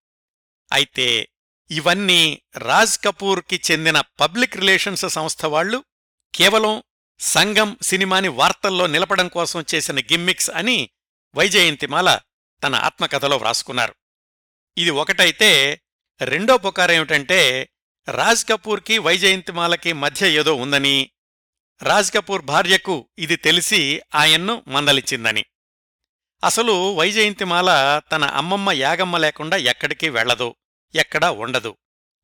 అయితే 0.72 1.28
ఇవన్నీ 1.72 2.42
రాజ్ 2.58 3.00
కపూర్కి 3.04 3.62
చెందిన 3.72 4.02
పబ్లిక్ 4.02 4.58
రిలేషన్స్ 4.58 5.06
సంస్థ 5.10 5.46
వాళ్ళు 5.46 5.86
కేవలం 6.36 6.84
సంగం 7.20 7.78
సినిమాని 7.82 8.28
వార్తల్లో 8.28 8.88
నిలపడం 8.88 9.28
కోసం 9.28 9.66
చేసిన 9.76 10.00
గిమ్మిక్స్ 10.00 10.50
అని 10.50 10.90
వైజయంతిమాల 11.36 12.20
తన 12.64 12.76
ఆత్మకథలో 12.76 13.38
వ్రాసుకున్నారు. 13.38 13.96
ఇది 14.78 14.90
ఒకటైతే 14.90 15.82
రెండో 16.22 16.58
పుకారేమిటంటే 16.58 17.70
రాజ్ 18.08 18.46
కపూర్కి 18.50 18.98
వైజయంతిమాలకి 18.98 19.94
మధ్య 19.94 20.32
ఏదో 20.32 20.56
ఉందని 20.56 21.12
రాజ్ 21.84 22.12
కపూర్ 22.14 22.42
భార్యకు 22.42 23.10
ఇది 23.18 23.36
తెలిసి 23.36 24.02
ఆయన్ను 24.16 24.64
మందలిచ్చిందని. 24.68 25.46
అసలు 26.44 26.94
వైజయంతిమాల 26.94 28.02
తన 28.12 28.24
అమ్మమ్మ 28.26 28.72
యాగమ్మ 28.72 29.18
లేకుండా 29.18 29.58
ఎక్కడికి 29.58 30.10
వెళ్ళదు 30.10 30.56
ఎక్కడా 30.96 31.32
ఉండదు. 31.32 31.78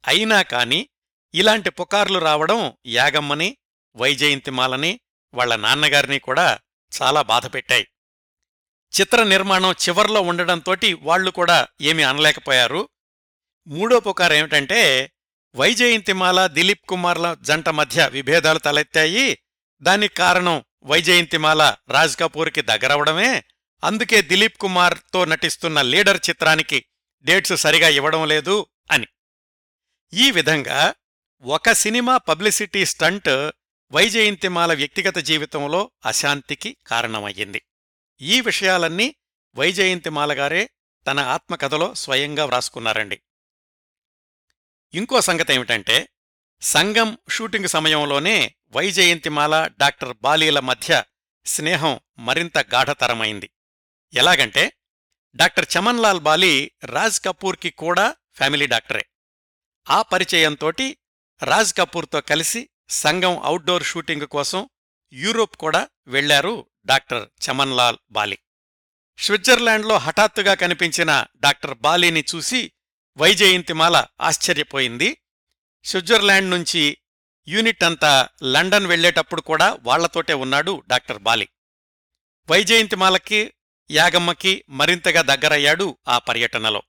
అయినా 0.08 0.42
కాని 0.42 0.90
ఇలాంటి 1.34 1.70
పుకార్లు 1.70 2.20
రావడం 2.20 2.74
యాగమ్మని 2.86 3.58
వైజయంతిమాలని 3.96 5.00
వాళ్ళ 5.34 5.56
నాన్నగారిని 5.56 6.20
కూడా 6.20 6.60
చాలా 7.02 7.22
బాధపెట్టాయి 7.22 7.88
చిత్ర 9.00 9.24
నిర్మాణం 9.24 9.72
చివర్లో 9.72 10.22
ఉండడంతోటి 10.22 10.94
వాళ్ళు 10.94 11.32
కూడా 11.32 11.68
ఏమీ 11.82 12.04
అనలేకపోయారు. 12.04 12.90
మూడో 13.68 14.00
పుకారేమిటంటే 14.00 15.12
వైజయంతిమాల 15.56 16.48
దిలీప్ 16.48 16.86
కుమార్ల 16.88 17.38
జంట 17.42 17.70
మధ్య 17.70 18.08
విభేదాలు 18.08 18.60
తలెత్తాయి 18.60 19.38
దానికి 19.82 20.14
కారణం 20.14 20.66
వైజయంతిమాల 20.84 21.76
రాజ్ 21.90 22.18
కపూర్కి 22.18 22.62
దగ్గరవడమే 22.62 23.44
అందుకే 23.84 24.22
దిలీప్ 24.22 24.58
కుమార్తో 24.58 25.26
నటిస్తున్న 25.26 25.82
లీడర్ 25.82 26.22
చిత్రానికి 26.30 26.86
డేట్స్ 27.24 27.58
సరిగా 27.58 27.90
ఇవ్వడం 27.90 28.28
లేదు 28.28 28.66
అని. 28.92 29.08
ఈ 30.14 30.32
విధంగా 30.32 30.96
ఒక 31.42 31.72
సినిమా 31.72 32.18
పబ్లిసిటీ 32.18 32.86
స్టంట్ 32.86 33.50
వైజయంతిమాల 33.92 34.74
వ్యక్తిగత 34.74 35.18
జీవితంలో 35.18 35.92
అశాంతికి 36.06 36.78
కారణమయ్యింది. 36.88 37.62
ఈ 38.22 38.42
విషయాలన్నీ 38.42 39.16
వైజయంతిమాలగారే 39.56 40.70
తన 41.08 41.20
ఆత్మకథలో 41.20 41.94
స్వయంగా 41.94 42.46
వ్రాసుకున్నారండి. 42.46 43.22
ఇంకో 44.94 45.22
సంగతేమిటంటే 45.22 46.10
సంగం 46.62 47.18
షూటింగ్ 47.30 47.68
సమయంలోనే 47.68 48.56
వైజయంతిమాల 48.76 49.70
డాక్టర్ 49.80 50.18
బాలీల 50.22 50.60
మధ్య 50.60 51.04
స్నేహం 51.46 52.00
మరింత 52.20 52.58
గాఢతరమైంది. 52.58 53.50
ఎలాగంటే 54.14 54.74
డాక్టర్ 55.36 55.66
చమన్లాల్ 55.78 56.20
బాలి 56.20 56.72
రాజ్ 56.84 57.22
కపూర్కి 57.22 57.70
కూడా 57.70 58.16
ఫ్యామిలీ 58.36 58.68
డాక్టరే. 58.68 59.06
ఆ 59.90 60.02
పరిచయంతోటి 60.02 60.98
రాజ్ 61.44 61.74
కపూర్తో 61.74 62.22
కలిసి 62.22 62.70
సంగం 62.90 63.44
అవుట్డోర్ 63.44 63.84
షూటింగ్ 63.84 64.28
కోసం 64.28 64.70
యూరోప్ 65.14 65.58
కూడా 65.58 65.88
వెళ్ళారు 66.08 66.66
డాక్టర్ 66.86 67.30
చమన్లాల్ 67.50 67.98
బాలి. 68.12 68.40
స్విట్జర్లాండ్లో 69.18 69.98
హఠాత్తుగా 69.98 70.54
కనిపించిన 70.54 71.26
డాక్టర్ 71.38 71.74
బాలీని 71.74 72.24
చూసి 72.36 72.72
వైజయంతిమాల 73.18 74.06
ఆశ్చర్యపోయింది. 74.22 75.18
స్విట్జర్లాండ్ 75.84 76.50
నుంచి 76.50 76.98
యూనిట్ 77.48 77.84
అంతా 77.84 78.30
లండన్ 78.44 78.88
వెళ్ళేటప్పుడు 78.88 79.42
కూడా 79.42 79.78
వాళ్ళతోటే 79.82 80.34
ఉన్నాడు 80.34 80.84
డాక్టర్ 80.88 81.20
బాలి. 81.20 81.50
వైజయంతిమాలకి 82.50 83.54
యాగమ్మకి 83.92 84.64
మరింతగా 84.70 85.22
దగ్గరయ్యాడు 85.22 85.98
ఆ 86.08 86.18
పర్యటనలో. 86.18 86.84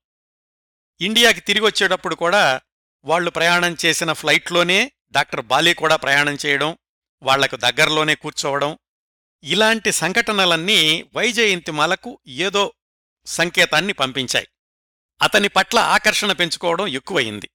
ఇండియాకి 1.01 1.41
తిరిగొచ్చేటప్పుడు 1.41 2.15
కూడా 2.15 2.61
వాళ్ళు 3.05 3.31
ప్రయాణం 3.31 3.77
చేసిన 3.85 4.13
ఫ్లైట్లోనే 4.13 4.93
డాక్టర్ 5.13 5.41
బాలి 5.41 5.75
కూడా 5.75 5.97
ప్రయాణం 5.97 6.37
చేయడం 6.47 6.79
వాళ్ళకు 7.23 7.57
దగ్గరలోనే 7.57 8.15
కూర్చోవడం 8.15 8.79
ఇలాంటి 9.45 9.93
సంఘటనలన్నీ 9.93 11.03
వైజయంతిమాలకు 11.17 12.21
ఏదో 12.27 12.73
సంకేతాన్ని 13.27 13.93
పంపించాయి. 13.93 14.49
అతని 15.23 15.49
పట్ల 15.49 15.79
ఆకర్షణ 15.79 16.33
పెంచుకోవడం 16.33 16.87
ఎక్కువయింది. 16.87 17.51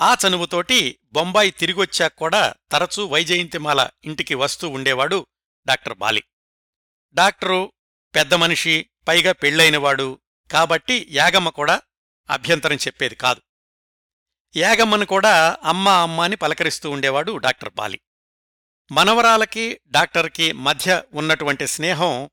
ఆ 0.00 0.16
చనువుతోటి 0.26 0.98
బొంబాయి 1.12 1.50
తిరిగొచ్చాక 1.50 2.14
కూడా 2.14 2.54
తరచూ 2.72 3.06
వైజయంతిమాల 3.06 3.88
ఇంటికి 4.04 4.34
వస్తూ 4.34 4.68
ఉండేవాడు 4.68 5.26
డాక్టర్ 5.66 5.98
బాలి. 5.98 6.24
డాక్టరు 7.14 7.72
పెద్ద 8.14 8.34
మనిషి 8.34 8.86
పైగా 9.08 9.32
పెళ్ళైనవాడు 9.32 10.20
కాబట్టి 10.50 11.06
యాగమ్మ 11.10 11.48
కూడా 11.48 11.82
అభ్యంతరం 12.30 12.76
చెప్పేది 12.76 13.14
కాదు. 13.14 13.42
యాగమ్మను 14.56 15.06
కూడా 15.06 15.56
అమ్మ 15.64 15.88
అమ్మ 15.88 16.20
అని 16.20 16.36
పలకరిస్తూ 16.36 16.90
ఉండేవాడు 16.90 17.36
డాక్టర్ 17.36 17.74
బాలి. 17.74 18.00
మనవరాలకి 18.92 19.80
డాక్టర్కి 19.86 20.52
మధ్య 20.52 21.02
ఉన్నటువంటి 21.12 21.66
స్నేహం 21.66 22.30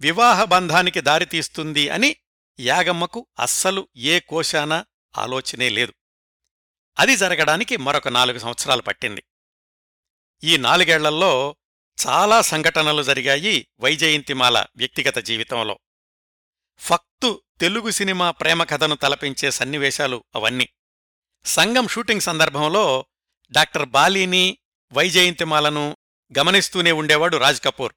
వివాహ 0.00 0.44
బంధానికి 0.44 1.00
దారితీస్తుంది 1.00 1.88
అని 1.88 2.16
యాగమ్మకు 2.60 3.26
అస్సలు 3.38 3.88
ఏ 3.96 4.20
కోశానా 4.20 4.86
ఆలోచనే 5.18 5.68
లేదు. 5.68 5.94
అది 6.98 7.16
జరగడానికి 7.16 7.76
మరొక 7.76 8.08
నాలుగు 8.08 8.38
సంవత్సరాలు 8.38 8.82
పట్టింది. 8.82 9.24
ఈ 10.44 10.56
నాలుగేళ్ళలో 10.56 11.56
చాలా 12.06 12.40
సంఘటనలు 12.40 13.02
జరిగాయి 13.02 13.68
వైజయంతిమాల 13.80 14.66
వ్యక్తిగత 14.76 15.18
జీవితంలో. 15.18 15.78
ఫక్తు 16.78 17.42
తెలుగు 17.60 17.90
సినిమా 17.90 18.30
ప్రేమ 18.30 18.64
కథను 18.64 18.96
తలపించే 18.96 19.50
సన్నివేశాలు 19.50 20.24
అవన్నీ. 20.34 20.68
సంగం 21.44 21.88
షూటింగ్ 21.88 22.20
సందర్భంలో 22.20 23.06
డాక్టర్ 23.50 23.88
బాలీని 23.88 24.58
వైజయంతిమాలను 24.92 25.96
గమనిస్తూనే 26.38 26.92
ఉండేవాడు 26.92 27.36
రాజ్ 27.36 27.62
కపూర్. 27.62 27.92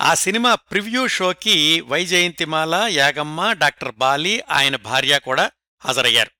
ఆ 0.00 0.14
సినిమా 0.14 0.54
ప్రివ్యూ 0.54 1.08
షోకి 1.08 1.80
వైజయంతిమాల 1.80 2.74
యాగమ్మ 2.74 3.52
డాక్టర్ 3.52 3.94
బాలి 3.94 4.42
ఆయన 4.50 4.76
భార్య 4.76 5.18
కూడా 5.18 5.50
హాజరయ్యారు. 5.84 6.37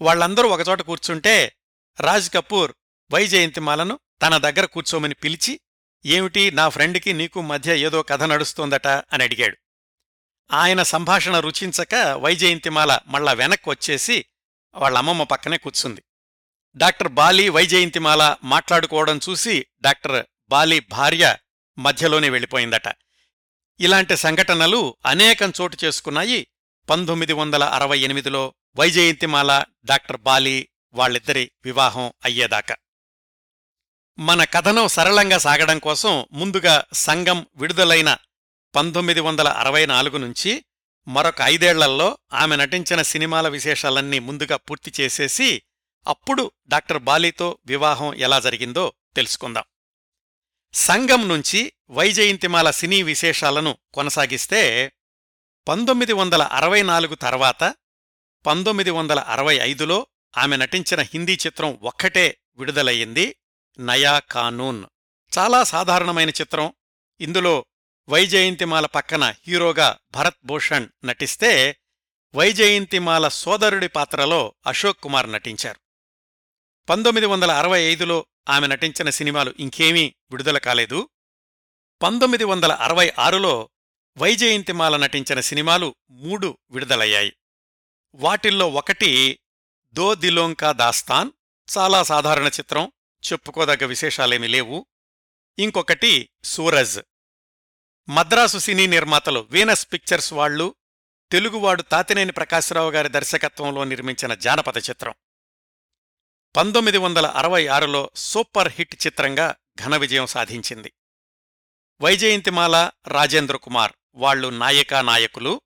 వాళ్ళందరూ 0.00 0.48
ఒకచోట 0.48 0.82
కూర్చుంటే 0.82 1.56
రాజ్ 2.00 2.32
కపూర్ 2.32 2.72
వైజయంతిమాలను 3.12 3.98
తన 4.22 4.36
దగ్గర 4.36 4.64
కూర్చోమని 4.64 5.14
పిలిచి 5.14 5.60
ఏమిటి 6.06 6.50
నా 6.50 6.68
ఫ్రెండ్కి 6.68 7.12
నీకు 7.12 7.40
మధ్య 7.40 7.78
ఏదో 7.78 8.02
కథ 8.02 8.22
నడుస్తోందట? 8.22 8.86
అని 8.86 9.22
అడిగాడు. 9.22 9.56
ఆయన 10.52 10.82
సంభాషణ 10.82 11.38
రుచించక 11.38 11.94
వైజయంతిమాల 11.94 12.98
మళ్ళా 13.06 13.32
వెనక్కి 13.32 13.70
వచ్చేసి 13.70 14.24
వాళ్ళమ్మమ్మ 14.74 15.22
పక్కనే 15.22 15.56
కూర్చుంది. 15.56 16.02
డాక్టర్ 16.76 17.08
బాలి 17.08 17.48
వైజయంతిమాల 17.48 18.36
మాట్లాడుకోవడం 18.44 19.20
చూసి 19.30 19.66
డాక్టర్ 19.80 20.26
బాలి 20.48 20.80
భార్య 20.80 21.36
మధ్యలోనే 21.78 22.30
వెళ్ళిపోయిందట. 22.30 22.94
ఇలాంటి 23.80 24.16
సంఘటనలు 24.16 24.96
అనేకం 25.06 25.52
చోటు 25.60 25.76
చేసుకున్నాయి. 25.84 26.46
పంతొమ్మిది 26.88 27.32
వందల 27.32 27.64
అరవై 27.64 27.98
ఎనిమిదిలో 27.98 28.54
వైజయంతిమాల 28.78 29.64
డాక్టర్ 29.84 30.16
బాలి 30.16 30.68
వాళ్ళిద్దరి 30.94 31.50
వివాహం 31.64 32.12
అయ్యేదాకా. 32.24 32.76
మన 34.18 34.44
కథనం 34.44 34.88
సరళంగా 34.88 35.38
సాగడం 35.38 35.78
కోసం 35.78 36.26
ముందుగా 36.32 36.84
సంఘం 36.92 37.46
విడుదలైన 37.56 38.16
పంతొమ్మిది 38.74 39.20
వందల 39.20 39.48
అరవై 39.48 39.86
నాలుగు 39.86 40.18
నుంచి 40.18 40.64
మరొక 41.08 41.34
ఐదేళ్ళలో 41.42 42.18
ఆమె 42.32 42.56
నటించిన 42.56 43.02
సినిమాల 43.02 43.48
విశేషాలన్నీ 43.48 44.18
ముందుగా 44.18 44.56
పూర్తి 44.56 45.02
చేసేసి 45.02 45.62
అప్పుడు 46.06 46.52
డాక్టర్ 46.68 46.98
బాలీతో 46.98 47.58
వివాహం 47.66 48.14
ఎలా 48.14 48.40
జరిగిందో 48.40 48.92
తెలుసుకుందాం. 49.16 49.64
సంఘం 50.74 51.28
నుంచి 51.28 51.72
వైజయంతిమాల 51.90 52.70
సినీ 52.70 53.02
విశేషాలను 53.02 53.78
కొనసాగిస్తే 53.94 54.92
పంతొమ్మిది 55.68 56.12
వందల 56.12 56.42
అరవై 56.42 56.82
నాలుగు 56.82 57.14
తర్వాత 57.14 57.74
పంతొమ్మిది 58.46 58.90
వందల 58.90 59.18
అరవై 59.20 59.56
ఐదులో 59.56 60.06
ఆమె 60.38 60.56
నటించిన 60.56 61.00
హిందీ 61.00 61.38
చిత్రం 61.46 61.78
ఒక్కటే 61.82 62.38
విడుదలయ్యింది 62.56 63.36
నయా 63.78 64.18
కానూన్. 64.18 64.84
చాలా 65.38 65.64
సాధారణమైన 65.64 66.30
చిత్రం. 66.30 66.72
ఇందులో 67.20 67.64
వైజయంతిమాల 68.08 68.86
పక్కన 68.86 69.34
హీరోగా 69.46 69.98
భరత్ 70.12 70.36
భూషణ్ 70.44 70.88
నటిస్తే 71.04 71.76
వైజయంతిమాల 72.34 73.28
సోదరుడి 73.28 73.88
పాత్రలో 73.88 74.54
అశోక్ 74.66 75.00
కుమార్ 75.00 75.32
నటించారు. 75.32 75.80
పంతొమ్మిది 76.88 77.26
వందల 77.26 77.50
అరవై 77.50 77.80
ఐదులో 77.82 78.26
ఆమె 78.48 78.66
నటించిన 78.66 79.10
సినిమాలు 79.10 79.54
ఇంకేమీ 79.58 80.14
విడుదల 80.30 80.58
కాలేదు. 80.58 81.08
పంతొమ్మిది 82.02 82.44
వందల 82.44 82.72
అరవై 82.72 83.12
ఆరులో 83.18 83.70
వైజయంతిమాల 84.20 84.96
నటించిన 84.96 85.40
సినిమాలు 85.40 85.94
మూడు 86.10 86.58
విడుదలయ్యాయి. 86.70 87.36
వాటిల్లో 88.14 88.68
ఒకటి 88.70 89.40
దో 89.92 90.14
దిలోంకా 90.14 90.72
దాస్తాన్ 90.72 91.30
చాలా 91.78 92.02
సాధారణ 92.02 92.46
చిత్రం 92.46 92.92
చెప్పుకోదగ్గ 93.32 93.86
విశేషాలేమీ 93.86 94.46
లేవు. 94.46 94.86
ఇంకొకటి 95.58 96.30
సూరజ్. 96.44 97.00
మద్రాసు 98.08 98.58
సినీ 98.58 98.86
నిర్మాతలు 98.86 99.48
వీనస్ 99.50 99.86
పిక్చర్స్ 99.92 100.32
వాళ్ళు 100.32 100.74
తెలుగువాడు 101.32 101.82
తాతినేని 101.82 102.32
ప్రకాశరావు 102.32 102.90
గారి 102.90 103.08
దర్శకత్వంలో 103.08 103.84
నిర్మించిన 103.84 104.34
జానపద 104.34 104.76
చిత్రం. 104.78 105.14
పంతొమ్మిది 106.56 106.98
వందల 106.98 107.26
అరవై 107.26 107.66
ఆరులో 107.66 108.10
సూపర్ 108.16 108.72
హిట్ 108.72 109.06
చిత్రంగా 109.06 109.54
ఘన 109.84 109.96
విజయం 109.96 110.26
సాధించింది. 110.26 110.92
వైజయంతిమాల 112.00 112.90
రాజేంద్ర 113.08 113.56
కుమార్. 113.56 113.92
వాళ్ళు 114.14 114.48
నాయకా 114.48 115.00
నాయకులు. 115.00 115.60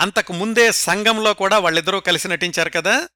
అంతకు 0.00 0.32
ముందే 0.32 0.72
సంఘంలో 0.72 1.34
కూడా 1.34 1.58
వాళ్ళిద్దరూ 1.58 2.00
కలిసి 2.00 2.28
నటించారు 2.28 2.70
కదా. 2.70 3.08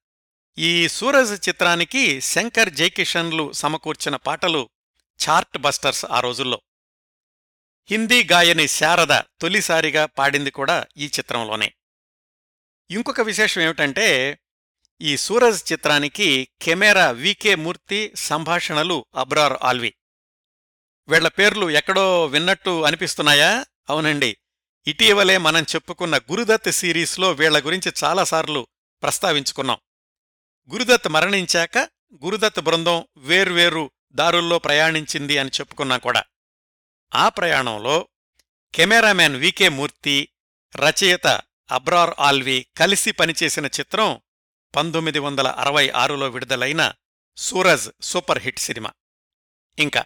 ఈ 0.57 0.87
సూరజ్ 0.87 1.49
చిత్రానికి 1.49 2.21
శంకర్ 2.21 2.69
జైకిషన్లు 2.69 3.51
సమకూర్చిన 3.51 4.15
పాటలు 4.15 4.69
చార్ట్ 5.29 5.57
బస్టర్స్ 5.57 6.05
ఆ 6.05 6.19
రోజుల్లో. 6.19 6.61
హిందీ 7.89 8.23
గాయని 8.23 8.67
శారద 8.67 9.21
తొలిసారిగా 9.41 10.05
పాడింది 10.05 10.51
కూడా 10.51 10.85
ఈ 10.97 11.05
చిత్రంలోనే. 11.05 11.73
ఇంకొక 12.91 13.21
విశేషం 13.21 13.61
ఏమిటంటే 13.61 14.39
ఈ 15.01 15.17
సూరజ్ 15.17 15.71
చిత్రానికి 15.71 16.49
కెమెరా 16.61 17.11
వికే 17.11 17.55
మూర్తి 17.55 18.11
సంభాషణలు 18.15 19.05
అబ్రార్ 19.15 19.53
ఆల్వి. 19.63 19.93
వీళ్ళ 21.07 21.27
పేర్లు 21.27 21.69
ఎక్కడో 21.69 22.25
విన్నట్టు 22.25 22.83
అనిపిస్తున్నాయా? 22.83 23.65
అవునండి. 23.89 24.37
ఇటీవలే 24.87 25.37
మనం 25.37 25.61
చెప్పుకున్న 25.61 26.17
గురుదత్ 26.17 26.71
సిరీస్లో 26.71 27.31
వీళ్ళ 27.31 27.65
గురించి 27.65 27.93
చాలాసార్లు 28.03 28.67
ప్రస్తావించుకున్నాం. 29.01 29.77
గురుదత్ 30.71 31.09
మరణించాక 31.09 31.77
గురుదత్ 32.25 32.59
బృందం 32.59 33.07
వేర్వేరు 33.17 33.91
దారుల్లో 34.11 34.59
ప్రయాణించింది 34.59 35.37
అని 35.37 35.49
చెప్పుకున్నాం 35.49 35.99
కూడా. 35.99 36.23
ఆ 37.15 37.29
ప్రయాణంలో 37.29 38.07
కెమెరామ్యాన్ 38.75 39.35
వికే 39.35 39.69
మూర్తి 39.69 40.29
రచయిత 40.75 41.27
అబ్రార్ 41.71 42.13
ఆల్వి 42.19 42.67
కలిసి 42.77 43.11
పనిచేసిన 43.11 43.65
చిత్రం 43.65 44.21
పంతొమ్మిది 44.75 45.19
వందల 45.19 45.47
అరవై 45.47 45.89
ఆరులో 45.89 46.29
విడుదలైన 46.29 46.93
సూరజ్ 47.37 47.89
సూపర్ 48.01 48.39
హిట్ 48.39 48.59
సినిమా. 48.59 48.91
ఇంకా 49.79 50.05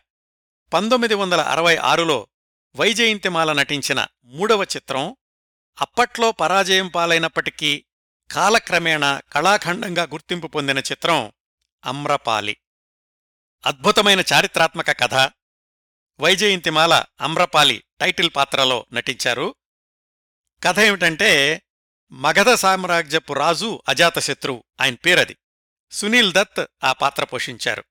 పంతొమ్మిది 0.73 1.13
వందల 1.13 1.41
అరవై 1.41 1.75
ఆరులో 1.75 2.27
వైజయంతిమాల 2.75 3.53
నటించిన 3.53 4.07
మూడవ 4.23 4.63
చిత్రం 4.63 5.15
అప్పట్లో 5.81 6.31
పరాజయం 6.31 6.87
పాలైనప్పటికీ 6.87 7.85
కాలక్రమేణా 8.31 9.21
కళాఖండంగా 9.33 10.03
గుర్తింపు 10.03 10.47
పొందిన 10.47 10.79
చిత్రం 10.79 11.31
అమ్రపాలి. 11.85 12.57
అద్భుతమైన 13.65 14.23
చారిత్రాత్మక 14.33 14.99
కథ. 14.99 15.13
వైజయంతిమాల 16.19 17.03
అమ్రపాలి 17.21 17.83
టైటిల్ 17.99 18.29
పాత్రలో 18.35 18.85
నటించారు. 18.93 19.55
కథ 20.63 20.79
ఏమిటంటే 20.79 21.61
మగధ 22.11 22.53
సామ్రాజ్యపు 22.53 23.33
రాజు 23.33 23.81
అజాతశత్రువు 23.89 24.63
ఆయన 24.81 24.95
పేరది. 24.95 25.37
సునీల్ 25.91 26.33
దత్ 26.33 26.65
ఆ 26.83 26.93
పాత్ర 26.93 27.23
పోషించారు. 27.23 27.83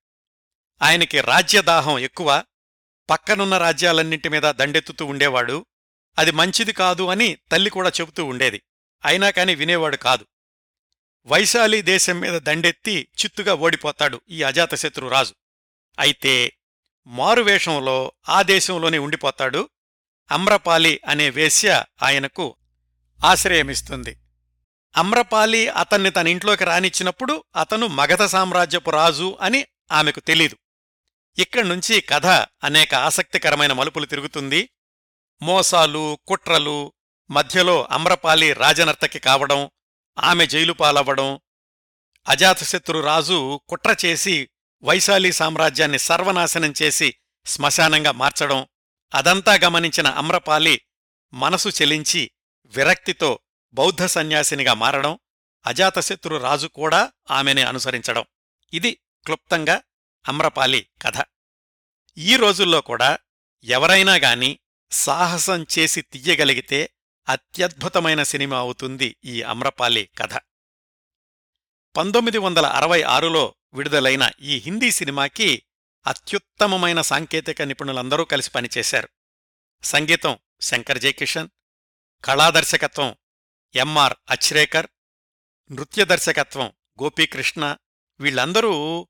ఆయనకి 0.82 1.20
రాజ్యదాహం 1.20 1.98
ఎక్కువ. 1.98 2.44
పక్కనున్న 3.10 3.58
రాజ్యాలన్నింటి 3.58 4.28
మీద 4.28 4.42
దండెత్తుతూ 4.42 5.06
ఉండేవాడు. 5.06 5.66
అది 6.18 6.30
మంచిది 6.30 6.72
కాదు 6.72 7.06
అని 7.06 7.36
తల్లి 7.52 7.70
కూడా 7.70 7.92
చెబుతూ 8.00 8.24
ఉండేది. 8.24 8.62
అయినా 9.04 9.30
కాని 9.30 9.54
వినేవాడు 9.54 9.96
కాదు. 9.96 10.26
వైశాలి 11.26 11.82
దేశం 11.82 12.20
మీద 12.20 12.40
దండెత్తి 12.40 13.08
చిత్తుగా 13.24 13.54
ఓడిపోతాడు 13.54 14.20
ఈ 14.30 14.42
అజాతశత్రు 14.42 15.08
రాజు. 15.08 15.34
అయితే 15.98 16.52
మారువేషంలో 17.06 18.12
ఆ 18.28 18.42
దేశంలోనే 18.42 18.98
ఉండిపోతాడు. 18.98 19.68
అమ్రపాలి 20.30 21.00
అనే 21.08 21.30
వేశ్య 21.30 21.84
ఆయనకు 22.02 22.56
ఆశ్రయమిస్తుంది. 23.24 24.16
అమ్రపాలి 24.96 25.68
అతన్ని 25.68 26.10
తన 26.10 26.28
ఇంట్లోకి 26.28 26.64
రానిచ్చినప్పుడు 26.64 27.44
అతను 27.56 27.86
మగధ 27.86 28.24
సామ్రాజ్యపు 28.24 28.90
రాజు 28.90 29.38
అని 29.40 29.66
ఆమెకు 29.92 30.20
తెలీదు. 30.20 30.56
ఇక్కడ్నుంచి 31.38 32.00
కథ 32.00 32.26
అనేక 32.64 32.94
ఆసక్తికరమైన 32.94 33.72
మలుపులు 33.72 34.06
తిరుగుతుంది. 34.06 34.68
మోసాలు 35.42 36.18
కుట్రలు 36.28 36.92
మధ్యలో 37.30 37.88
అమ్రపాలి 37.90 38.52
రాజనర్తకి 38.52 39.18
కావడం 39.18 39.70
ఆమె 40.18 40.46
జైలుపాలవ్వడం 40.46 41.40
అజాతశత్రు 42.28 43.00
రాజు 43.00 43.60
కుట్ర 43.68 43.96
చేసి 44.04 44.48
వైశాలి 44.82 45.32
సామ్రాజ్యాన్ని 45.32 45.98
సర్వనాశనం 45.98 46.74
చేసి 46.82 47.14
శ్మశానంగా 47.46 48.12
మార్చడం 48.12 48.66
అదంతా 49.14 49.54
గమనించిన 49.64 50.08
అమ్రపాలి 50.08 50.80
మనసు 51.34 51.68
చెలించి 51.68 52.30
విరక్తితో 52.64 53.38
బౌద్ధ 53.74 54.04
సన్యాసినిగా 54.04 54.74
మారడం 54.74 55.18
అజాతశత్రు 55.66 56.36
రాజు 56.36 56.66
కూడా 56.66 57.12
ఆమెని 57.30 57.62
అనుసరించడం. 57.62 58.24
ఇది 58.72 58.92
క్లుప్తంగా 59.24 59.82
అమ్రపాలి 60.28 60.86
కథ. 61.02 61.24
ఈ 62.18 62.36
రోజుల్లో 62.36 62.80
కూడా 62.80 63.18
ఎవరైనా 63.64 64.14
గాని 64.14 64.58
సాహసం 64.90 65.66
చేసి 65.78 66.02
తీయగలిగితే 66.02 66.94
అత్యద్భుతమైన 67.28 68.22
సినిమా 68.22 68.58
అవుతుంది 68.58 69.16
ఈ 69.24 69.42
అమ్రపాలి 69.42 70.10
కథ. 70.18 70.34
పంతొమ్మిది 71.96 72.38
వందల 72.38 72.66
అరవై 72.66 73.02
ఆరులో 73.02 73.54
విడుదలైన 73.74 74.30
ఈ 74.40 74.58
హిందీ 74.58 74.90
సినిమాకి 74.90 75.62
అత్యుత్తమమైన 76.06 77.00
సాంకేతిక 77.00 77.62
నిపుణులందరూ 77.62 78.24
కలిసి 78.24 78.50
పనిచేశారు. 78.50 79.08
సంగీతం 79.82 80.38
శంకర్ 80.60 80.98
జయకిషన్ 80.98 81.48
కళాదర్శకత్వం 82.24 83.16
ఎంఆర్ 83.74 84.14
అచ్రేకర్ 84.30 84.86
నృత్య 85.72 86.04
దర్శకత్వం 86.04 86.72
గోపీకృష్ణ 87.02 87.76
వీళ్ళందరూ 88.20 89.08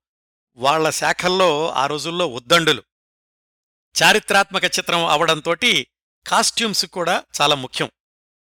వాళ్ళ 0.56 0.90
శాఖల్లో 0.90 1.70
ఆ 1.70 1.86
రోజుల్లో 1.86 2.26
ఉద్దండులు. 2.26 2.82
చారిత్రాత్మక 4.02 4.64
చిత్రం 4.64 5.06
అవడంతోటి 5.06 5.86
కాస్ట్యూమ్స్ 6.26 6.86
కూడా 6.86 7.24
చాలా 7.40 7.54
ముఖ్యం. 7.54 7.90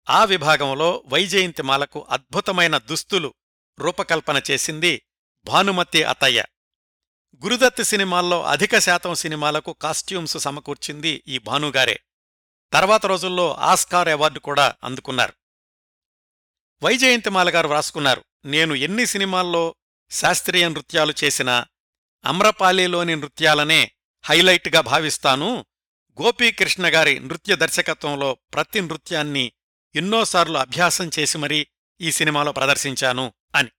ఆ 0.10 0.26
విభాగంలో 0.26 1.04
వైజయంతిమాలకు 1.08 2.08
అద్భుతమైన 2.10 2.78
దుస్తులు 2.78 3.34
రూపకల్పన 3.80 4.42
చేసింది 4.52 5.02
భానుమతి 5.46 6.04
అతయ్య 6.04 6.46
గురుదత్ 7.46 7.84
సినిమాల్లో 7.84 8.44
అధిక 8.44 8.78
శాతం 8.78 9.16
సినిమాలకు 9.16 9.74
కాస్ట్యూమ్స్ 9.74 10.38
సమకూర్చింది 10.38 11.24
ఈ 11.28 11.38
భానుగారే 11.38 12.00
తర్వాత 12.74 13.06
రోజుల్లో 13.06 13.54
ఆస్కార్ 13.54 14.08
అవార్డు 14.08 14.40
కూడా 14.40 14.74
అందుకున్నారు. 14.84 15.34
వైజయంతిమాల 16.84 17.50
గారు 17.50 17.68
వ్రాసుకున్నారు 17.68 18.24
నేను 18.46 18.74
ఎన్ని 18.74 19.06
సినిమాల్లో 19.06 19.76
శాస్త్రీయ 20.12 20.70
నృత్యాలు 20.70 21.14
చేసినా 21.24 21.66
అమ్రపాలిలోని 22.26 23.16
నృత్యాలనే 23.16 23.92
హైలైట్గా 24.24 24.82
భావిస్తాను. 24.82 25.66
గోపీకృష్ణ 26.22 26.88
గారి 26.88 27.20
నృత్య 27.20 27.56
దర్శకత్వంలో 27.56 28.38
ప్రతి 28.54 28.82
నృత్యాన్ని 28.82 29.52
ఎన్నోసార్లు 29.96 30.58
అభ్యాసం 30.58 31.10
చేసి 31.20 31.38
మరీ 31.38 31.68
ఈ 32.02 32.12
సినిమాలో 32.12 32.52
ప్రదర్శించాను 32.52 33.34
అని. 33.56 33.70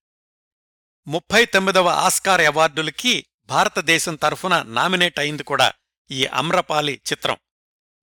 ముప్పై 1.07 1.45
తొమ్మిదవ 1.45 1.89
ఆస్కార్ 1.89 2.41
అవార్డులకి 2.41 3.27
భారతదేశం 3.47 4.15
తరఫున 4.17 4.63
నామినేట్ 4.63 5.19
అయింది 5.19 5.43
కూడా 5.43 5.73
ఈ 6.11 6.27
అమ్రపాలి 6.27 7.01
చిత్రం. 7.13 7.37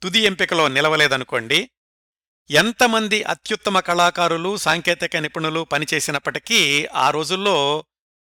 తుది 0.04 0.20
ఎంపికలో 0.20 0.68
నిలవలేదనుకోండి. 0.68 1.70
ఎంతమంది 2.50 3.24
అత్యుత్తమ 3.24 3.80
కళాకారులు 3.80 4.58
సాంకేతిక 4.58 5.18
నిపుణులు 5.18 5.64
పనిచేసినప్పటికీ 5.64 6.86
ఆ 6.86 7.10
రోజుల్లో 7.10 7.86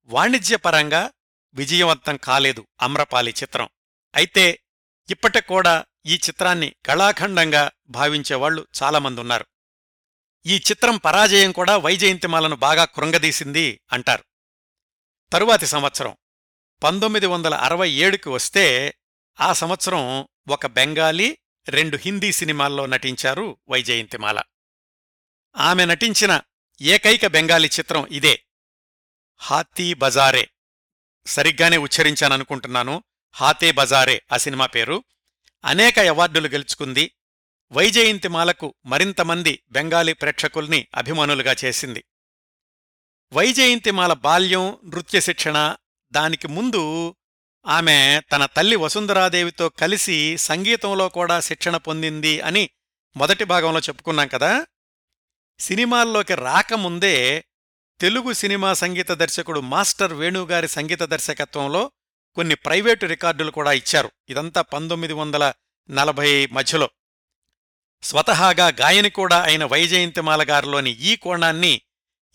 వాణిజ్యపరంగా 0.05 1.11
విజయవంతం 1.55 2.17
కాలేదు 2.17 2.67
అమ్రపాలి 2.83 3.35
చిత్రం. 3.43 3.69
అయితే 4.15 4.63
ఇప్పటికూడా 5.11 5.85
ఈ 6.07 6.15
చిత్రాన్ని 6.15 6.75
కళాఖండంగా 6.87 7.71
భావించేవాళ్ళు 7.89 8.67
చాలామందున్నారు. 8.83 9.47
ఈ 10.47 10.57
చిత్రం 10.57 10.97
పరాజయం 10.97 11.53
కూడా 11.53 11.77
వైజయంతిమాలను 11.77 12.57
బాగా 12.57 12.85
కృంగదీసింది 12.85 13.81
అంటారు. 13.93 14.25
తరువాతి 15.33 15.67
సంవత్సరం 15.67 16.17
పంతొమ్మిది 16.83 17.27
వందల 17.27 17.55
అరవై 17.55 17.91
ఏడుకి 17.91 18.29
వస్తే 18.29 18.95
ఆ 19.41 19.53
సంవత్సరం 19.53 20.29
ఒక 20.49 20.67
బెంగాలీ 20.67 21.39
రెండు 21.69 21.97
హిందీ 21.97 22.33
సినిమాల్లో 22.33 22.87
నటించారు 22.87 23.59
వైజయంతిమాల. 23.69 24.43
ఆమె 25.57 25.85
నటించిన 25.85 26.41
ఏకైక 26.81 27.27
బెంగాలీ 27.27 27.69
చిత్రం 27.69 28.07
ఇదే. 28.07 28.45
హాతీ 29.37 29.95
బజారే. 29.95 30.51
సరిగ్గానే 31.27 31.77
ఉచ్చరించాననుకుంటున్నాను. 31.77 33.03
హాతే 33.33 33.73
బజారే 33.73 34.23
ఆ 34.33 34.37
సినిమా 34.37 34.67
పేరు. 34.67 35.05
అనేక 35.65 35.99
అవార్డులు 35.99 36.49
గెలుచుకుంది. 36.49 37.13
వైజయంతిమాలకు 37.73 38.75
మరింతమంది 38.87 39.63
బెంగాలీ 39.71 40.13
ప్రేక్షకుల్ని 40.13 40.87
అభిమానులుగా 40.95 41.57
చేసింది. 41.65 42.05
వైజయంతిమాల 43.33 44.13
బాల్యం 44.13 44.79
నృత్య 44.85 45.21
శిక్షణ 45.21 45.77
దానికి 46.13 46.49
ముందు 46.49 47.15
ఆమె 47.67 48.21
తన 48.33 48.47
తల్లి 48.47 48.77
వసుంధరాదేవితో 48.77 49.69
కలిసి 49.69 50.39
సంగీతంలో 50.39 51.09
కూడా 51.09 51.41
శిక్షణ 51.41 51.77
పొందింది 51.77 52.41
అని 52.41 52.71
మొదటి 53.17 53.45
భాగంలో 53.45 53.81
చెప్పుకున్నాం 53.81 54.29
కదా. 54.29 54.67
సినిమాల్లోకి 55.59 56.35
రాకముందే 56.35 57.45
తెలుగు 58.01 58.33
సినిమా 58.33 58.75
సంగీత 58.75 59.13
దర్శకుడు 59.13 59.61
మాస్టర్ 59.61 60.13
వేణుగారి 60.13 60.69
సంగీత 60.69 61.03
దర్శకత్వంలో 61.03 61.93
కొన్ని 62.35 62.55
ప్రైవేటు 62.55 63.07
రికార్డులు 63.07 63.51
కూడా 63.51 63.73
ఇచ్చారు. 63.73 64.13
ఇదంతా 64.29 64.63
పంతొమ్మిది 64.63 65.13
వందల 65.13 65.53
నలభై 65.91 66.47
మధ్యలో. 66.47 66.91
స్వతహాగా 68.03 68.69
గాయని 68.69 69.11
కూడా 69.11 69.43
అయిన 69.43 69.65
వైజయంతిమాల 69.65 70.51
గారిలోని 70.51 70.91
ఈ 70.91 71.17
కోణాన్ని 71.17 71.81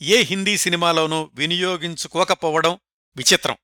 ఏ 0.02 0.22
హిందీ 0.22 0.58
సినిమాలోనూ 0.58 1.32
వినియోగించుకోకపోవడం 1.34 2.80
విచిత్రం. 3.16 3.58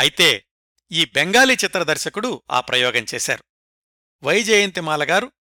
అయితే 0.00 0.44
ఈ 0.92 1.04
బెంగాలీ 1.04 1.54
చిత్ర 1.54 1.82
దర్శకుడు 1.82 2.42
ఆ 2.50 2.60
ప్రయోగం 2.60 3.06
చేశారు. 3.14 3.44
వైజయంతిమాల 4.22 5.10
గారు 5.10 5.32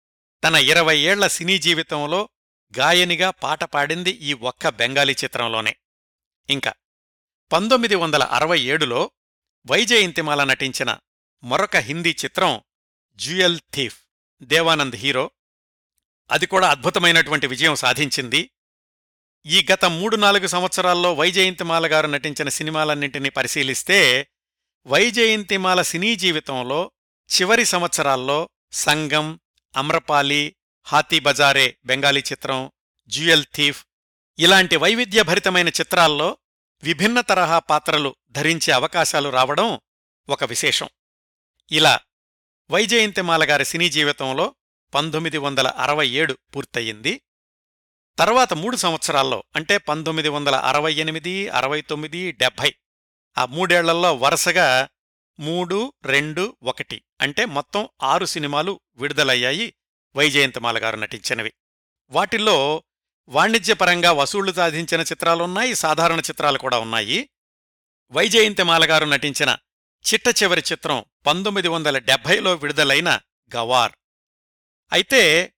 తన 0.44 0.54
ఇరవై 0.54 0.98
ఏళ్ళ 0.98 1.26
సినీ 1.26 1.58
జీవితంలో 1.58 2.28
గాయనిగా 2.78 3.30
పాట 3.30 3.64
పాడింది 3.64 4.10
ఈ 4.10 4.32
ఒక్క 4.32 4.68
బెంగాలీ 4.68 5.12
చిత్రంలోనే. 5.24 5.76
ఇంకా 6.50 6.72
పంతొమ్మిది 7.52 7.94
వందల 7.94 8.22
అరవై 8.22 8.60
ఏడులో 8.60 9.10
వైజయంతిమాల 9.66 10.44
నటించిన 10.44 10.98
మరొక 11.44 11.76
హిందీ 11.76 12.16
చిత్రం 12.24 12.60
జ్యుయల్ 13.14 13.58
థీఫ్ 13.74 14.00
దేవానంద్ 14.42 14.96
హీరో. 14.96 15.30
అది 16.30 16.46
కూడా 16.46 16.70
అద్భుతమైనటువంటి 16.70 17.46
విజయం 17.46 17.74
సాధించింది. 17.74 18.50
ఈ 19.46 19.66
గత 19.72 19.84
మూడు 19.84 20.16
నాలుగు 20.16 20.46
సంవత్సరాల్లో 20.46 21.12
వైజయంతిమాల 21.12 21.92
గారు 21.92 22.06
నటించిన 22.06 22.48
సినిమాలన్నింటినీ 22.48 23.28
పరిశీలిస్తే 23.28 24.28
వైజయంతిమాల 24.86 25.82
సినీ 25.82 26.16
జీవితంలో 26.16 26.90
చివరి 27.40 27.64
సంవత్సరాల్లో 27.64 28.48
సంగం 28.72 29.40
అమ్రపాలి 29.76 30.56
హాతీ 30.86 31.18
బజారే 31.18 31.78
బెంగాలీ 31.84 32.20
చిత్రం 32.20 32.70
జ్యుయల్ 33.08 33.44
థీఫ్ 33.54 33.84
ఇలాంటి 34.38 34.76
వైవిధ్యభరితమైన 34.76 35.68
చిత్రాల్లో 35.68 36.38
విభిన్న 36.82 37.20
తరహా 37.20 37.58
పాత్రలు 37.58 38.16
ధరించే 38.30 38.72
అవకాశాలు 38.72 39.28
రావడం 39.28 39.80
ఒక 40.28 40.44
విశేషం. 40.44 40.88
ఇలా 41.72 42.00
వైజయంతిమాల 42.70 43.50
గారి 43.50 43.64
సినీ 43.64 43.88
జీవితంలో 43.88 44.54
పంతొమ్మిది 44.94 45.38
వందల 45.38 45.68
అరవై 45.68 46.08
ఏడు 46.08 46.38
పూర్తయింది. 46.56 47.22
తర్వాత 48.18 48.52
మూడు 48.52 48.76
సంవత్సరాల్లో 48.76 49.44
అంటే 49.56 49.78
పంతొమ్మిది 49.78 50.28
వందల 50.28 50.54
అరవై 50.54 50.94
ఎనిమిది 50.94 51.48
అరవై 51.48 51.80
తొమ్మిది 51.80 52.32
డెబ్భై 52.32 52.74
ఆ 53.38 53.46
మూడేళ్ళలో 53.46 54.16
వరుసగా 54.16 54.88
మూడు 55.40 55.92
రెండు 56.04 56.56
ఒకటి 56.62 57.02
అంటే 57.20 57.44
మొత్తం 57.44 57.88
ఆరు 58.02 58.24
సినిమాలు 58.24 58.80
విడుదలయ్యాయి. 58.96 59.74
వైజయంతమాల 60.16 60.78
గారు 60.78 60.96
నటించినవి. 60.96 61.52
వాటిల్లో 62.10 62.84
వాణిజ్యపరంగా 63.28 64.12
వసూళ్ళు 64.12 64.52
సాధించిన 64.52 65.00
చిత్రాలున్నాయి 65.00 65.74
సాధారణ 65.74 66.18
చిత్రాలు 66.18 66.58
కూడా 66.58 66.78
ఉన్నాయి. 66.78 67.30
వైజయంతిమాల 68.10 68.90
గారు 68.90 69.04
నటించిన 69.04 69.56
చిట్ట 70.14 70.42
చివరి 70.42 70.62
చిత్రం 70.72 71.04
పంతొమ్మిది 71.26 71.68
వందల 71.68 71.98
డెబ్భైలో 71.98 72.54
విడుదలైన 72.54 73.20
గవార్. 73.56 73.92
అయితే 74.92 75.52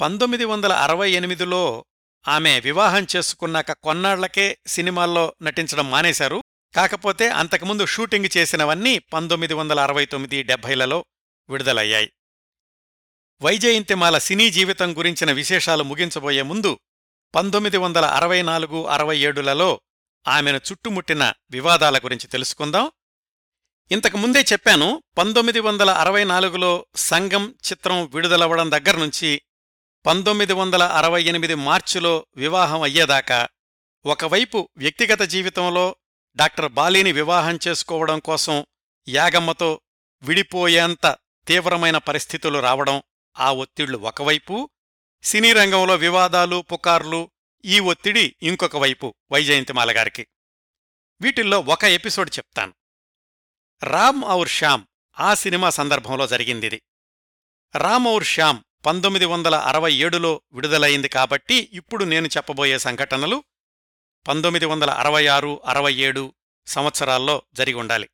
పంతొమ్మిది 0.00 0.44
వందల 0.44 0.72
అరవై 0.72 1.10
ఎనిమిదిలో 1.10 1.84
ఆమె 2.28 2.60
వివాహం 2.60 3.06
చేసుకున్నాక 3.16 3.72
కొన్నాళ్ళకే 3.72 4.58
సినిమాల్లో 4.66 5.34
నటించడం 5.42 5.90
మానేశారు. 5.90 6.42
కాకపోతే 6.76 7.28
అంతకుముందు 7.28 7.86
షూటింగ్ 7.86 8.36
చేసినవన్నీ 8.36 8.98
పంతొమ్మిది 8.98 9.54
వందల 9.54 9.80
అరవై 9.80 10.06
తొమ్మిది 10.06 10.42
డెబ్భైలలో 10.42 11.04
విడుదలయ్యాయి. 11.48 12.12
వైజయంతిమాల 13.40 14.18
సినీ 14.18 14.50
జీవితం 14.50 14.98
గురించిన 14.98 15.32
విశేషాలు 15.32 15.82
ముగించబోయే 15.82 16.42
ముందు 16.42 16.70
పంతొమ్మిది 17.34 17.76
వందల 17.76 18.04
అరవై 18.04 18.42
నాలుగు 18.42 18.84
అరవై 18.86 19.16
ఏడులలో 19.18 19.80
ఆమెను 20.26 20.58
చుట్టుముట్టిన 20.58 21.32
వివాదాల 21.50 21.98
గురించి 21.98 22.26
తెలుసుకుందాం. 22.26 22.86
ఇంతకు 23.90 24.18
ముందే 24.18 24.42
చెప్పాను 24.52 25.02
పంతొమ్మిది 25.16 25.60
వందల 25.60 25.90
అరవై 25.90 26.24
నాలుగులో 26.24 26.70
సంగం 26.96 27.54
చిత్రం 27.64 28.08
విడుదలవ్వడం 28.14 28.70
దగ్గర్నుంచి 28.70 29.42
పంతొమ్మిది 30.04 30.52
వందల 30.52 30.82
అరవై 30.82 31.22
ఎనిమిది 31.22 31.54
మార్చిలో 31.54 32.26
వివాహం 32.36 32.82
అయ్యేదాకా 32.82 33.40
ఒకవైపు 34.04 34.68
వ్యక్తిగత 34.76 35.22
జీవితంలో 35.22 35.96
డాక్టర్ 36.36 36.68
బాలీని 36.68 37.12
వివాహం 37.12 37.58
చేసుకోవడం 37.68 38.18
కోసం 38.20 38.56
యాగమ్మతో 39.08 39.80
విడిపోయేంత 40.22 41.06
తీవ్రమైన 41.46 41.98
పరిస్థితులు 41.98 42.60
రావడం 42.60 42.96
ఆ 43.38 43.52
ఒత్తిళ్ళు 43.52 43.98
ఒకవైపు 43.98 44.70
సినీ 45.22 45.52
రంగంలో 45.52 45.96
వివాదాలు 45.96 46.64
పుకార్లు 46.72 47.30
ఈ 47.64 47.80
ఒత్తిడి 47.80 48.36
ఇంకొక 48.42 48.76
వైపు 48.76 49.14
వైజయంతిమాల 49.32 49.96
గారికి. 49.96 50.26
వీటిల్లో 51.20 51.60
ఒక 51.60 51.84
ఎపిసోడ్ 51.84 52.30
చెప్తాను. 52.38 52.74
రామ్ 53.82 54.24
ఔర్ 54.24 54.48
శ్యామ్ 54.48 54.84
ఆ 55.20 55.34
సినిమా 55.34 55.70
సందర్భంలో 55.70 56.26
జరిగిందిది. 56.26 56.82
రామ్ 57.76 58.08
ఔర్ 58.08 58.24
శ్యామ్ 58.24 58.86
పంతొమ్మిది 58.86 59.24
వందల 59.24 59.54
అరవై 59.54 59.94
ఏడులో 59.94 60.42
విడుదలయింది 60.52 61.08
కాబట్టి 61.08 61.70
ఇప్పుడు 61.72 62.04
నేను 62.04 62.26
చెప్పబోయే 62.26 62.78
సంఘటనలు 62.78 63.44
పంతొమ్మిది 64.28 64.66
వందల 64.66 64.90
అరవై 64.90 65.26
ఆరు 65.26 65.62
అరవై 65.64 65.94
ఏడు 65.94 66.34
సంవత్సరాల్లో 66.66 67.42
జరిగి 67.54 67.74
ఉండాలి. 67.74 68.10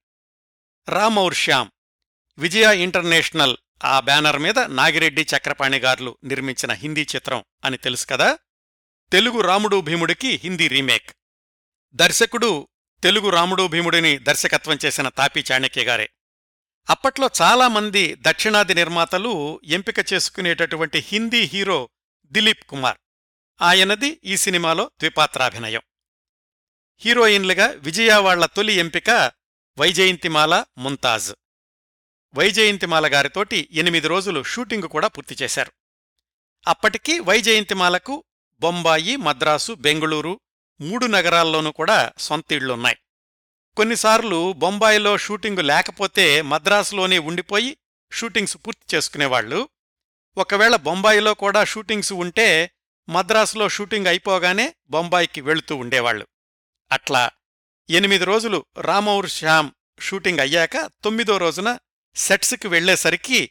రామౌర్ 0.88 1.34
శ్యామ్ 1.34 1.70
విజయ 2.38 2.82
ఇంటర్నేషనల్ 2.82 3.56
ఆ 3.84 4.00
బ్యానర్ 4.00 4.38
మీద 4.38 4.58
నాగిరెడ్డి 4.58 5.26
చక్రపాణి 5.36 5.78
గార్లు 5.78 6.18
నిర్మించిన 6.24 6.72
హిందీ 6.72 7.06
చిత్రం 7.16 7.44
అని 7.64 7.76
తెలుసు 7.76 8.06
కదా? 8.06 8.38
తెలుగు 9.12 9.40
రాముడు 9.40 9.80
భీముడికి 9.80 10.40
హిందీ 10.42 10.68
రీమేక్. 10.68 11.10
దర్శకుడు 11.94 12.68
తెలుగు 13.02 13.28
రాముడు 13.28 13.66
భీముడిని 13.66 14.18
దర్శకత్వం 14.18 14.78
చేసిన 14.84 15.08
తాపీ 15.08 15.44
చాణక్య 15.52 15.84
గారే. 15.84 16.10
అప్పట్లో 16.90 17.30
చాలామంది 17.42 18.16
దక్షిణాది 18.20 18.74
నిర్మాతలు 18.74 19.60
ఎంపిక 19.64 20.12
చేసుకునేటటువంటి 20.12 20.98
హిందీ 20.98 21.40
హీరో 21.40 21.88
దిలీప్ 22.24 22.64
కుమార్. 22.64 22.98
ఆయనది 23.62 24.20
ఈ 24.24 24.36
సినిమాలో 24.36 24.84
ద్విపాత్రాభినయం. 24.84 25.82
హీరోయిన్లుగా 26.98 27.66
విజయవాళ్ళ 27.66 28.46
తొలి 28.46 28.72
ఎంపిక 28.72 29.32
వైజయంతిమాల 29.78 30.64
ముంతాజ్. 30.78 31.32
వైజయంతిమాల 32.34 33.06
గారితోటి 33.06 33.68
ఎనిమిది 33.72 34.08
రోజులు 34.08 34.42
షూటింగ్ 34.42 34.82
కూడా 34.82 35.08
పూర్తి 35.08 35.36
చేశారు. 35.42 35.72
అప్పటికి 36.66 37.20
వైజయంతిమాలకు 37.20 38.24
బొంబాయి 38.62 39.16
మద్రాసు 39.16 39.72
బెంగుళూరు 39.72 40.40
మూడు 40.80 41.06
నగరాల్లోనూ 41.06 41.70
కూడా 41.70 42.12
సొంత 42.18 42.52
ఇళ్ళున్నాయి 42.52 42.98
కొన్నిసార్లు 43.76 44.52
బొంబాయిలో 44.52 45.18
షూటింగు 45.18 45.60
లేకపోతే 45.60 46.42
మద్రాసులోనే 46.42 47.18
ఉండిపోయి 47.18 47.76
షూటింగ్స్ 48.12 48.56
పూర్తి 48.56 48.96
చేసుకునేవాళ్ళు 48.96 49.68
ఒకవేళ 50.36 50.76
బొంబాయిలో 50.76 51.34
కూడా 51.34 51.64
షూటింగ్స్ 51.64 52.12
ఉంటే 52.12 52.70
మద్రాసులో 53.08 53.68
షూటింగ్ 53.68 54.06
అయిపోగానే 54.06 54.74
బొంబాయికి 54.90 55.40
వెళుతూ 55.40 55.76
ఉండేవాళ్ళు 55.76 56.26
అట్లా 56.92 57.30
ఎనిమిది 57.90 58.24
రోజులు 58.24 58.66
రామౌర్ 58.78 59.28
శ్యామ్ 59.28 59.70
షూటింగ్ 60.00 60.40
అయ్యాక 60.40 60.76
తొమ్మిదో 61.04 61.38
రోజున 61.38 61.78
సెట్స్కి 62.14 62.68
వెళ్ళేసరికి 62.68 63.50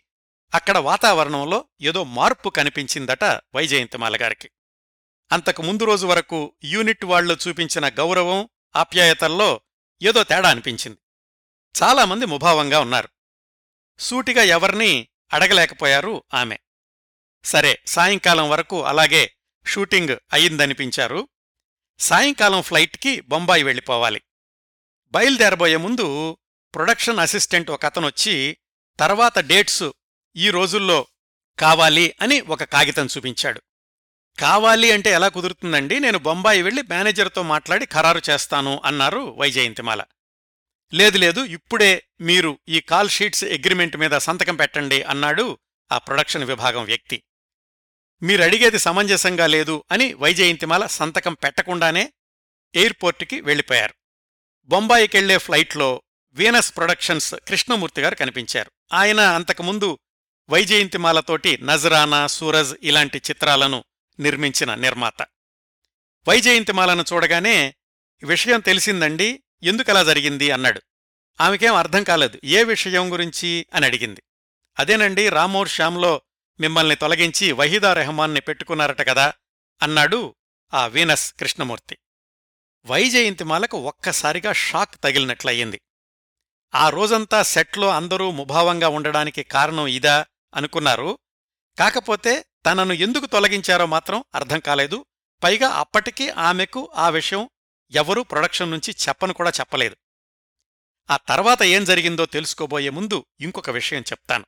అక్కడ 0.54 0.78
వాతావరణంలో 0.78 1.66
ఏదో 1.82 2.04
మార్పు 2.04 2.50
కనిపించిందట 2.50 3.24
వైజయంతిమాల 3.24 4.18
గారికి 4.22 4.50
అంతకు 5.32 5.62
ముందు 5.62 5.86
రోజు 5.86 6.08
వరకు 6.08 6.54
యూనిట్ 6.64 7.06
వాళ్ళు 7.06 7.38
చూపించిన 7.48 7.88
గౌరవం 7.88 8.50
ఆప్యాయతల్లో 8.76 9.62
ఏదో 10.02 10.24
తేడా 10.24 10.50
అనిపించింది. 10.50 10.98
చాలామంది 11.84 12.26
ముభావంగా 12.26 12.80
ఉన్నారు. 12.80 13.10
సూటిగా 14.00 14.44
ఎవర్నీ 14.44 15.10
అడగలేకపోయారు 15.34 16.24
ఆమె. 16.34 16.58
సరే 17.44 17.82
సాయంకాలం 17.86 18.50
వరకు 18.50 18.84
అలాగే 18.84 19.36
షూటింగ్ 19.68 20.18
అయిందనిపించారు. 20.34 21.28
సాయంకాలం 22.00 22.62
ఫ్లైట్కి 22.62 23.22
బొంబాయి 23.22 23.64
వెళ్ళిపోవాలి. 23.64 24.22
బయలుదేరబోయే 25.12 25.78
ముందు 25.78 26.38
ప్రొడక్షన్ 26.76 27.20
అసిస్టెంట్ 27.20 27.72
ఒక 27.72 27.86
అతనొచ్చి 27.86 28.58
తర్వాత 29.00 29.40
డేట్స్ 29.40 29.84
ఈ 30.36 30.50
రోజుల్లో 30.50 31.08
కావాలి 31.60 32.16
అని 32.22 32.42
ఒక 32.42 32.64
కాగితం 32.64 33.08
చూపించాడు. 33.18 33.62
కావాలి 34.40 34.92
అంటే 34.92 35.10
ఎలా 35.10 35.28
కుదురుతుందండి? 35.28 36.00
నేను 36.00 36.18
బొంబాయి 36.18 36.62
వెళ్ళి 36.62 36.82
మేనేజర్తో 36.82 37.44
మాట్లాడి 37.44 37.86
ఖరారు 37.86 38.22
చేస్తాను 38.30 38.82
అన్నారు 38.86 39.20
వైజయంతిమాల. 39.20 40.04
లేదు 40.94 41.18
లేదు 41.18 41.42
ఇప్పుడే 41.42 42.04
మీరు 42.22 42.60
ఈ 42.70 42.80
కాల్ 42.80 43.10
షీట్స్ 43.10 43.44
అగ్రిమెంట్ 43.44 43.98
మీద 43.98 44.12
సంతకం 44.12 44.56
పెట్టండి 44.56 45.04
అన్నాడు 45.04 45.58
ఆ 45.92 45.98
ప్రొడక్షన్ 45.98 46.44
విభాగం 46.44 46.84
వ్యక్తి. 46.84 47.24
మీరడిగేది 48.24 48.80
సమంజసంగా 48.80 49.48
లేదు 49.48 49.84
అని 49.92 50.14
వైజయంతిమాల 50.14 50.86
సంతకం 50.86 51.34
పెట్టకుండానే 51.34 52.14
ఎయిర్పోర్టుకి 52.76 53.42
వెళ్ళిపోయారు. 53.42 53.94
బొంబాయికెళ్ళే 54.66 55.38
ఫ్లైట్లో 55.38 56.02
వీనస్ 56.34 56.78
ప్రొడక్షన్స్ 56.78 57.36
కృష్ణమూర్తి 57.48 58.02
గారు 58.02 58.16
కనిపించారు. 58.16 58.72
ఆయన 58.94 59.20
అంతకుముందు 59.20 60.00
వైజయంతిమాలతోటి 60.50 61.58
నజరానా 61.58 62.28
సూరజ్ 62.28 62.76
ఇలాంటి 62.84 63.18
చిత్రాలను 63.18 63.84
నిర్మించిన 64.20 64.76
నిర్మాత. 64.76 65.22
వైజయంతిమాలను 66.28 67.06
చూడగానే 67.14 67.76
విషయం 68.24 68.60
తెలిసిందండి 68.60 69.44
ఎందుకలా 69.64 70.04
జరిగింది 70.04 70.52
అన్నాడు. 70.52 70.82
ఆమెకేం 71.42 71.76
అర్థం 71.76 72.04
కాలేదు 72.04 72.40
ఏ 72.44 72.64
విషయం 72.64 73.12
గురించి 73.14 73.66
అని 73.74 73.86
అడిగింది. 73.86 74.24
అదేనండి 74.80 75.30
రామోర్ 75.30 75.70
శ్యామ్లో 75.70 76.22
మిమ్మల్ని 76.60 76.96
తొలగించి 76.96 77.52
వహీదా 77.52 77.94
రెహమాన్ని 77.94 78.42
పెట్టుకున్నారట 78.42 79.08
కదా 79.08 79.34
అన్నాడు 79.82 80.36
ఆ 80.74 80.88
వీనస్ 80.88 81.34
కృష్ణమూర్తి. 81.34 81.98
వైజయంతిమాలకు 82.86 83.78
ఒక్కసారిగా 83.78 84.54
షాక్ 84.54 85.04
తగిలినట్లయింది. 85.04 85.82
ఆ 86.76 86.90
రోజంతా 86.90 87.44
సెట్లో 87.44 87.90
అందరూ 87.90 88.32
ముభావంగా 88.32 88.90
ఉండడానికి 88.90 89.44
కారణం 89.44 89.88
ఇదా 89.88 90.26
అనుకున్నారు. 90.56 91.20
కాకపోతే 91.80 92.46
తనను 92.66 92.94
ఎందుకు 92.94 93.26
తొలగించారో 93.26 93.86
మాత్రం 93.86 94.24
అర్థం 94.36 94.60
కాలేదు. 94.60 95.06
పైగా 95.44 95.68
అప్పటికీ 95.68 96.30
ఆమెకు 96.30 96.92
ఆ 96.96 97.10
విషయం 97.10 97.50
ఎవరూ 97.92 98.24
ప్రొడక్షన్ 98.24 98.72
నుంచి 98.72 98.96
చెప్పను 99.08 99.34
కూడా 99.34 99.50
చెప్పలేదు. 99.50 99.98
ఆ 101.10 101.18
తర్వాత 101.18 101.64
ఏం 101.64 101.86
జరిగిందో 101.86 102.26
తెలుసుకోబోయే 102.26 102.90
ముందు 102.90 103.26
ఇంకొక 103.40 103.70
విషయం 103.70 104.02
చెప్తాను. 104.02 104.46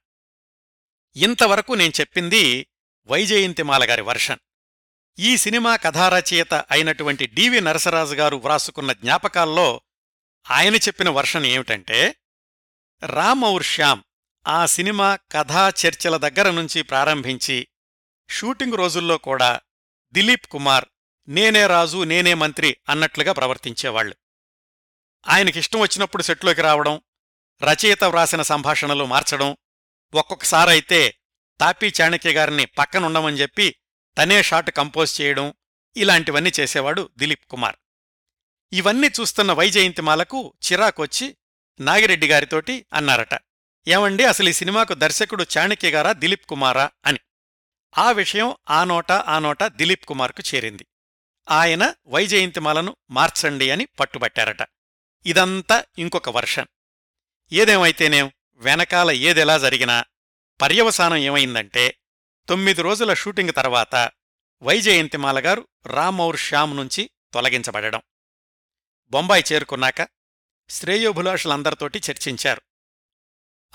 ఇంతవరకు 1.15 1.73
నేను 1.73 1.93
చెప్పింది 1.99 2.67
వైజయంతిమాల 3.05 3.89
గారి 3.89 4.01
వర్షన్. 4.01 4.39
ఈ 5.19 5.37
సినిమా 5.37 5.75
కథారచయిత 5.75 6.53
అయినటువంటి 6.53 7.27
డివి 7.27 7.61
నరసరాజు 7.61 8.15
గారు 8.15 8.35
వ్రాసుకున్న 8.35 8.93
జ్ఞాపకాల్లో 8.93 9.81
ఆయన 10.49 10.75
చెప్పిన 10.75 11.09
వర్షన్ 11.09 11.45
ఏమిటంటే 11.45 12.15
రామ్ 13.05 13.43
ఔర్ 13.45 13.63
శ్యామ్ 13.63 14.03
ఆ 14.47 14.65
సినిమా 14.65 15.19
కథా 15.31 15.73
చర్చల 15.85 16.17
దగ్గర 16.17 16.51
నుంచి 16.51 16.81
ప్రారంభించి 16.81 17.67
షూటింగ్ 18.29 18.73
రోజుల్లో 18.73 19.17
కూడా 19.17 19.59
దిలీప్ 20.11 20.47
కుమార్ 20.47 20.85
నేనే 21.27 21.67
రాజు 21.67 22.03
నేనే 22.03 22.33
మంత్రి 22.33 22.77
అన్నట్లుగా 22.89 23.33
ప్రవర్తించేవాళ్ళు 23.33 24.15
ఆయనకిష్టం 25.27 25.79
వచ్చినప్పుడు 25.79 26.23
సెట్లోకి 26.23 26.61
రావడం 26.61 27.01
రచయిత 27.63 28.03
వ్రాసిన 28.03 28.41
సంభాషణలు 28.41 29.05
మార్చడం 29.05 29.57
ఒక్కొక్కసారైతే 30.13 31.19
తాపీ 31.59 31.93
చాణక్య 32.01 32.31
గారిని 32.31 32.65
పక్కనుండమని 32.65 33.37
చెప్పి 33.37 33.75
తనే 34.17 34.43
షాట్ 34.43 34.71
కంపోజ్ 34.71 35.21
చేయడం 35.21 35.53
ఇలాంటివన్నీ 35.97 36.51
చేసేవాడు 36.59 37.09
దిలీప్ 37.17 37.45
కుమార్. 37.45 37.75
ఇవన్నీ 38.73 39.07
చూస్తున్న 39.07 39.51
వైజయంతిమాలకు 39.51 40.53
చిరాకొచ్చి 40.71 41.37
నాగిరెడ్డి 41.79 42.27
గారితోటి 42.27 42.85
అన్నారట. 42.93 43.39
ఏమండి 43.87 44.23
అసలు 44.23 44.49
ఈ 44.49 44.53
సినిమాకు 44.53 44.93
దర్శకుడు 44.93 45.45
చాణక్య 45.57 45.89
గారా 45.89 46.11
దిలీప్ 46.11 46.45
కుమారా 46.45 46.91
అని. 47.05 47.19
ఆ 47.97 48.11
విషయం 48.11 48.55
ఆ 48.69 48.83
నోట 48.83 49.11
ఆ 49.11 49.39
నోట 49.39 49.63
దిలీప్ 49.63 50.05
కుమార్కు 50.05 50.55
చేరింది. 50.55 50.87
ఆయన 51.49 51.93
వైజయంతిమాలను 52.07 52.95
మార్చండి 53.11 53.71
అని 53.71 53.85
పట్టుబట్టారట. 53.85 54.67
ఇదంతా 55.25 55.85
ఇంకొక 55.97 56.29
వర్షన్ 56.29 56.67
ఏదేమైతేనేం 57.51 58.31
వెనకాల 58.55 59.11
ఏదెలా 59.11 59.57
జరిగినా 59.57 60.05
పర్యవసానం 60.61 61.15
ఏమైందంటే 61.15 61.97
తొమ్మిది 62.49 62.81
రోజుల 62.81 63.13
షూటింగ్ 63.13 63.53
తర్వాత 63.53 64.11
వైజయంతిమాల 64.61 65.39
గారు 65.39 65.67
రామౌర్ 65.85 66.37
శ్యామ్ 66.37 66.77
నుంచి 66.77 67.09
తొలగించబడడం. 67.33 68.01
బొంబాయి 69.11 69.43
చేరుకున్నాక 69.53 70.07
శ్రేయోభిలాషులందరితోటి 70.69 72.01
చర్చించారు. 72.11 72.61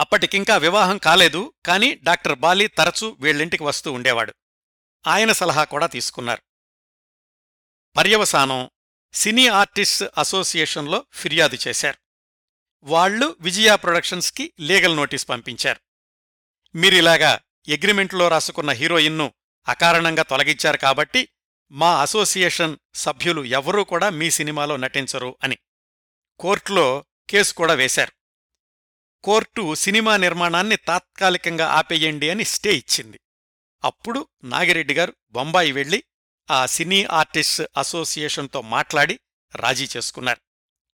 అప్పటికింకా 0.00 0.56
వివాహం 0.56 0.98
కాలేదు 0.98 1.52
కాని 1.66 1.94
డాక్టర్ 1.94 2.38
బాలీ 2.38 2.66
తరచూ 2.66 3.16
వీళ్ళింటికి 3.20 3.62
వస్తూ 3.62 3.92
ఉండేవాడు. 3.92 4.34
ఆయన 5.06 5.32
సలహా 5.32 5.64
కూడా 5.64 5.86
తీసుకున్నారు. 5.86 6.42
పర్యవసానం 7.96 8.70
సినీ 9.12 9.48
ఆర్టిస్ట్ 9.48 10.04
అసోసియేషన్లో 10.18 11.06
ఫిర్యాదు 11.12 11.58
చేశారు. 11.68 11.98
వాళ్ళు 12.82 13.36
విజయ 13.40 13.76
ప్రొడక్షన్స్కి 13.76 14.52
లీగల్ 14.60 14.96
నోటీస్ 14.96 15.28
పంపించారు. 15.28 15.80
మీరిలాగా 16.76 17.40
అగ్రిమెంట్లో 17.68 18.28
రాసుకున్న 18.28 18.70
హీరోయిన్ను 18.70 19.32
అకారణంగా 19.68 20.22
తొలగించారు 20.22 20.76
కాబట్టి 20.76 21.28
మా 21.70 22.02
అసోసియేషన్ 22.02 22.76
సభ్యులు 22.94 23.44
ఎవరూ 23.44 23.84
కూడా 23.84 24.10
మీ 24.10 24.30
సినిమాలో 24.30 24.76
నటించరు 24.76 25.38
అని 25.42 25.58
కోర్టులో 26.38 27.04
కేసు 27.30 27.54
కూడా 27.54 27.74
వేశారు. 27.74 28.12
కోర్టు 29.24 29.74
సినిమా 29.74 30.16
నిర్మాణాన్ని 30.16 30.76
తాత్కాలికంగా 30.76 31.66
ఆపేయండి 31.66 32.30
అని 32.30 32.44
స్టే 32.44 32.74
ఇచ్చింది. 32.74 33.20
అప్పుడు 33.84 34.28
నాగిరెడ్డి 34.44 34.94
గారు 34.94 35.14
బొంబాయి 35.30 35.72
వెళ్ళి 35.72 36.04
ఆ 36.50 36.66
సినీ 36.66 37.04
ఆర్టిస్ట్ 37.04 37.62
అసోసియేషన్తో 37.76 38.62
మాట్లాడి 38.62 39.20
రాజీ 39.54 39.88
చేసుకున్నారు. 39.96 40.40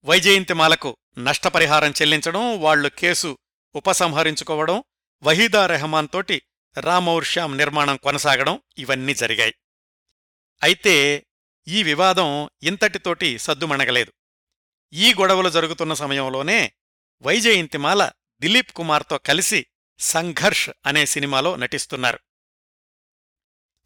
వైజయంతిమాలకు 0.06 0.98
నష్టపరిహారం 1.18 1.92
చెల్లించడం 1.92 2.62
వాళ్ళు 2.62 2.90
కేసు 2.90 3.38
ఉపసంహరించుకోవడం 3.76 4.84
వహీదా 5.24 5.66
రెహమాన్ 5.66 6.08
తోటి 6.14 6.42
రామౌర్ 6.80 7.26
శ్యామ్ 7.26 7.58
నిర్మాణం 7.58 7.98
కొనసాగడం 7.98 8.62
ఇవన్నీ 8.78 9.16
జరిగాయి. 9.16 9.56
అయితే 10.64 11.26
ఈ 11.68 11.84
వివాదం 11.84 12.50
ఇంతటితోటి 12.64 13.40
సద్దుమణగలేదు. 13.40 14.14
ఈ 14.94 15.14
గొడవలు 15.14 15.50
జరుగుతున్న 15.50 15.94
సమయంలోనే 15.94 16.74
వైజయంతిమాల 17.22 18.12
దిలీప్ 18.40 18.72
కుమార్తో 18.72 19.18
కలిసి 19.18 19.66
సంఘర్ష్ 20.00 20.70
అనే 20.86 21.06
సినిమాలో 21.06 21.56
నటిస్తున్నారు. 21.56 22.20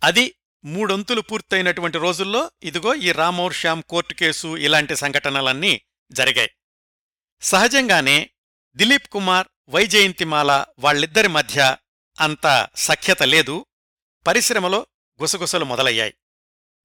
అది 0.03 0.35
మూడొంతులు 0.63 1.21
పూర్తయినటువంటి 1.21 1.97
రోజుల్లో 1.97 2.51
ఇదిగో 2.63 2.95
ఈ 2.95 3.11
రామౌర్ 3.11 3.53
శ్యామ్ 3.53 3.83
కోర్టు 3.83 4.13
కేసు 4.13 4.57
ఇలాంటి 4.57 4.95
సంఘటనలన్నీ 4.95 5.81
జరిగాయి. 6.11 6.51
సహజంగానే 7.41 8.29
దిలీప్ 8.75 9.07
కుమార్ 9.07 9.47
వైజయంతిమాల 9.69 10.65
వాళ్ళిద్దరి 10.79 11.27
మధ్య 11.27 11.77
అంత 12.19 12.69
సఖ్యత 12.75 13.23
లేదు. 13.23 13.65
పరిశ్రమలో 14.27 14.87
గుసగుసలు 15.21 15.65
మొదలయ్యాయి. 15.65 16.13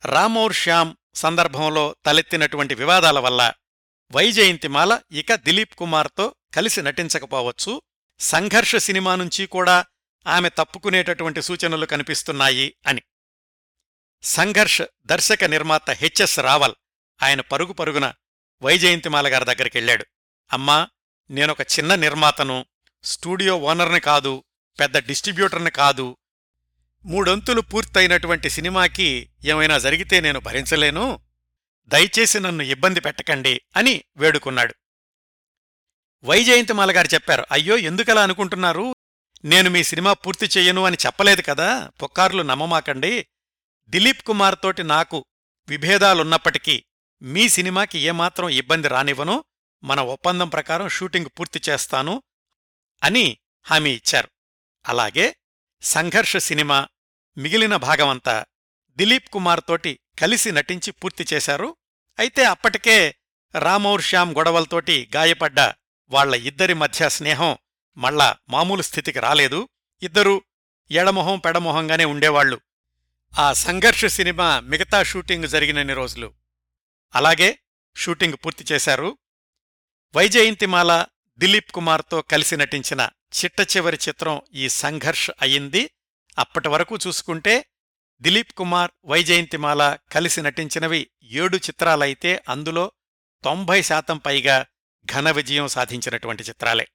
రామోర్ 0.06 0.54
శ్యామ్ 0.54 0.96
సందర్భంలో 1.14 1.96
తలెత్తినటువంటి 2.06 2.74
వివాదాల 2.74 3.18
వల్ల 3.18 3.52
వైజయంతిమాల 4.10 5.00
ఇక 5.10 5.34
దిలీప్ 5.34 5.74
కుమార్తో 5.74 6.34
కలిసి 6.54 6.82
నటించకపోవచ్చు. 6.82 7.82
సంఘర్ష 8.18 8.76
సినిమా 8.76 9.16
నుంచి 9.16 9.46
కూడా 9.46 9.84
ఆమె 10.26 10.48
తప్పుకునేటటువంటి 10.48 11.42
సూచనలు 11.42 11.86
కనిపిస్తున్నాయి 11.86 12.76
అని. 12.86 13.02
సంఘర్ష్ 14.22 14.82
దర్శక 15.04 15.44
నిర్మాత 15.44 15.90
హెచ్ఎస్ 15.90 16.38
రావల్ 16.38 16.74
ఆయన 17.22 17.40
పరుగు 17.40 17.72
పరుగున 17.72 18.14
వైజయంతిమాల 18.62 19.32
గారి 19.32 19.44
దగ్గరికెళ్ళాడు 19.44 20.06
అమ్మా 20.52 20.88
నేనొక 21.30 21.60
చిన్న 21.60 21.94
నిర్మాతను 21.94 22.66
స్టూడియో 23.04 23.56
ఓనర్ని 23.56 24.00
కాదు 24.00 24.44
పెద్ద 24.80 24.98
డిస్ట్రిబ్యూటర్ని 24.98 25.70
కాదు 25.70 26.16
మూడొంతులు 27.06 27.60
పూర్తయినటువంటి 27.60 28.50
సినిమాకి 28.50 29.30
ఏమైనా 29.44 29.78
జరిగితే 29.78 30.20
నేను 30.20 30.40
భరించలేను. 30.40 31.20
దయచేసి 31.86 32.40
నన్ను 32.40 32.62
ఇబ్బంది 32.62 33.00
పెట్టకండి 33.00 33.60
అని 33.76 34.04
వేడుకున్నాడు. 34.16 34.74
వైజయంతిమాల 36.24 36.96
గారు 36.96 37.08
చెప్పారు 37.14 37.46
అయ్యో 37.52 37.76
ఎందుకలా 37.76 38.22
అనుకుంటున్నారు? 38.22 38.94
నేను 39.44 39.70
మీ 39.70 39.82
సినిమా 39.82 40.12
పూర్తి 40.12 40.46
చెయ్యను 40.46 40.84
అని 40.84 40.96
చెప్పలేదు 41.06 41.42
కదా 41.42 41.90
పుక్కార్లు 42.02 42.42
నమ్మమాకండి. 42.42 43.26
దిలీప్ 43.88 44.22
కుమార్ 44.22 44.58
తోటి 44.62 44.82
నాకు 44.82 45.24
విభేదాలున్నప్పటికీ 45.68 46.84
మీ 47.22 47.48
సినిమాకి 47.48 47.98
ఏమాత్రం 47.98 48.48
ఇబ్బంది 48.48 48.88
రానివ్వను. 48.88 49.44
మన 49.84 50.00
ఒప్పందం 50.00 50.48
ప్రకారం 50.48 50.88
షూటింగ్ 50.88 51.26
పూర్తి 51.26 51.60
చేస్తాను 51.68 52.22
అని 53.02 53.38
హామీ 53.62 53.90
ఇచ్చారు. 53.90 54.28
అలాగే 54.88 55.36
సంఘర్ష 55.82 56.36
సినిమా 56.36 56.88
మిగిలిన 57.38 57.76
భాగమంతా 57.76 58.44
దిలీప్ 58.96 59.28
కుమార్ 59.28 59.60
తోటి 59.68 59.98
కలిసి 60.20 60.52
నటించి 60.52 60.90
పూర్తి 60.90 61.26
చేశారు. 61.32 61.76
అయితే 62.18 62.44
అప్పటికే 62.44 63.14
రామౌర్ 63.58 64.02
శ్యామ్ 64.02 64.36
గొడవలతోటి 64.36 65.10
గాయపడ్డ 65.16 65.60
వాళ్ళ 66.10 66.34
ఇద్దరి 66.34 66.74
మధ్య 66.74 67.08
స్నేహం 67.08 67.58
మళ్ళా 67.96 68.36
మామూలు 68.48 68.82
స్థితికి 68.82 69.20
రాలేదు. 69.20 69.68
ఇద్దరూ 70.02 70.42
ఎడమొహం 70.90 71.38
పెడమొహంగానే 71.38 72.04
ఉండేవాళ్ళు 72.04 72.60
ఆ 73.38 73.52
సంఘర్ష 73.52 74.04
సినిమా 74.06 74.60
మిగతా 74.60 75.02
షూటింగ్ 75.02 75.44
జరిగినన్ని 75.44 75.94
రోజులు. 75.94 76.34
అలాగే 77.14 77.58
షూటింగ్ 77.96 78.34
పూర్తి 78.34 78.64
చేశారు. 78.72 79.18
వైజయంతిమాల 80.16 81.06
దిలీప్ 81.38 81.72
కుమార్తో 81.72 82.22
కలిసి 82.22 82.56
నటించిన 82.56 83.08
చిట్ట 83.38 83.76
చివరి 83.76 83.98
చిత్రం 84.08 84.40
ఈ 84.54 84.68
సంఘర్ష్ 84.68 85.30
అయింది. 85.42 85.90
అప్పటి 86.38 86.68
వరకు 86.68 86.98
చూసుకుంటే 87.06 87.64
దిలీప్ 88.20 88.52
కుమార్ 88.52 88.90
వైజయంతిమాల 89.04 89.98
కలిసి 90.12 90.42
నటించినవి 90.42 91.10
ఏడు 91.22 91.56
చిత్రాలైతే 91.56 92.44
అందులో 92.48 92.92
తొంభై 93.44 93.82
శాతం 93.82 94.18
పైగా 94.18 94.66
ఘన 95.12 95.30
విజయం 95.30 95.68
సాధించినటువంటి 95.68 96.42
చిత్రాలే. 96.42 96.88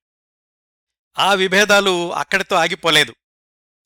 ఆ 1.19 1.33
విభేదాలు 1.33 2.13
అక్కడితో 2.13 2.55
ఆగిపోలేదు. 2.55 3.15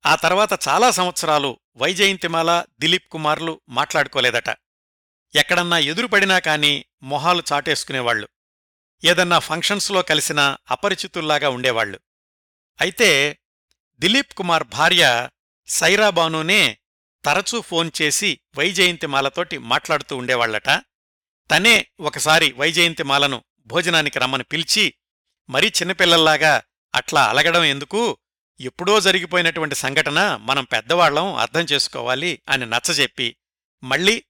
ఆ 0.05 0.15
తర్వాత 0.15 0.67
చాలా 0.67 0.91
సంవత్సరాలు 0.91 1.59
వైజయంతిమాల 1.75 2.65
దిలీప్ 2.79 3.11
కుమార్లు 3.11 3.61
మాట్లాడుకోలేదట. 3.69 4.49
ఎక్కడన్నా 5.35 5.77
ఎదురుపడినా 5.77 6.39
కాని 6.39 6.85
మొహాలు 7.03 7.43
చాటేసుకునేవాళ్ళు 7.53 8.29
ఏదన్నా 9.03 9.39
ఫంక్షన్స్లో 9.39 10.01
కలిసినా 10.01 10.57
అపరిచితుల్లాగా 10.71 11.49
ఉండేవాళ్ళు 11.49 11.99
అయితే 12.81 13.39
దిలీప్ 13.99 14.33
కుమార్ 14.33 14.63
భార్య 14.63 15.29
సైరాబానునే 15.67 16.77
తరచూ 17.25 17.61
ఫోన్ 17.61 17.91
చేసి 18.01 18.39
వైజయంతిమాలతోటి 18.57 19.57
మాట్లాడుతూ 19.57 20.17
ఉండేవాళ్ళట. 20.17 20.69
తనే 21.51 21.87
ఒకసారి 21.99 22.51
వైజయంతిమాలను 22.51 23.43
భోజనానికి 23.67 24.19
రమ్మని 24.19 24.43
పిలిచి 24.43 24.93
మరీ 25.49 25.67
చిన్నపిల్లల్లాగా 25.67 26.63
అట్లా 26.95 27.25
అలగడం 27.25 27.63
ఎందుకు? 27.63 28.17
ఎప్పుడో 28.59 28.99
జరిగిపోయినటువంటి 28.99 29.75
సంఘటన 29.75 30.37
మనం 30.41 30.63
పెద్దవాళ్ళం 30.63 31.33
అర్థం 31.35 31.65
చేసుకోవాలి 31.71 32.41
అని 32.49 32.65
నచ్చజెప్పి 32.65 33.35
మళ్ళీ 33.83 34.23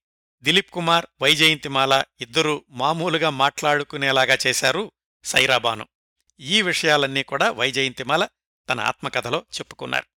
దిలీప్ 0.44 0.72
కుమార్ 0.72 1.06
వైజయంతిమాల 1.22 2.04
ఇద్దరూ 2.22 2.66
మామూలుగా 2.70 3.30
మాట్లాడుకునేలాగా 3.30 4.38
చేశారు 4.48 4.92
సైరాబాను 5.24 5.88
ఈ 6.40 6.62
విషయాలన్నీ 6.62 7.24
కూడా 7.24 7.52
వైజయంతిమాల 7.52 8.28
తన 8.70 8.80
ఆత్మకథలో 8.80 9.46
చెప్పుకున్నారు. 9.54 10.15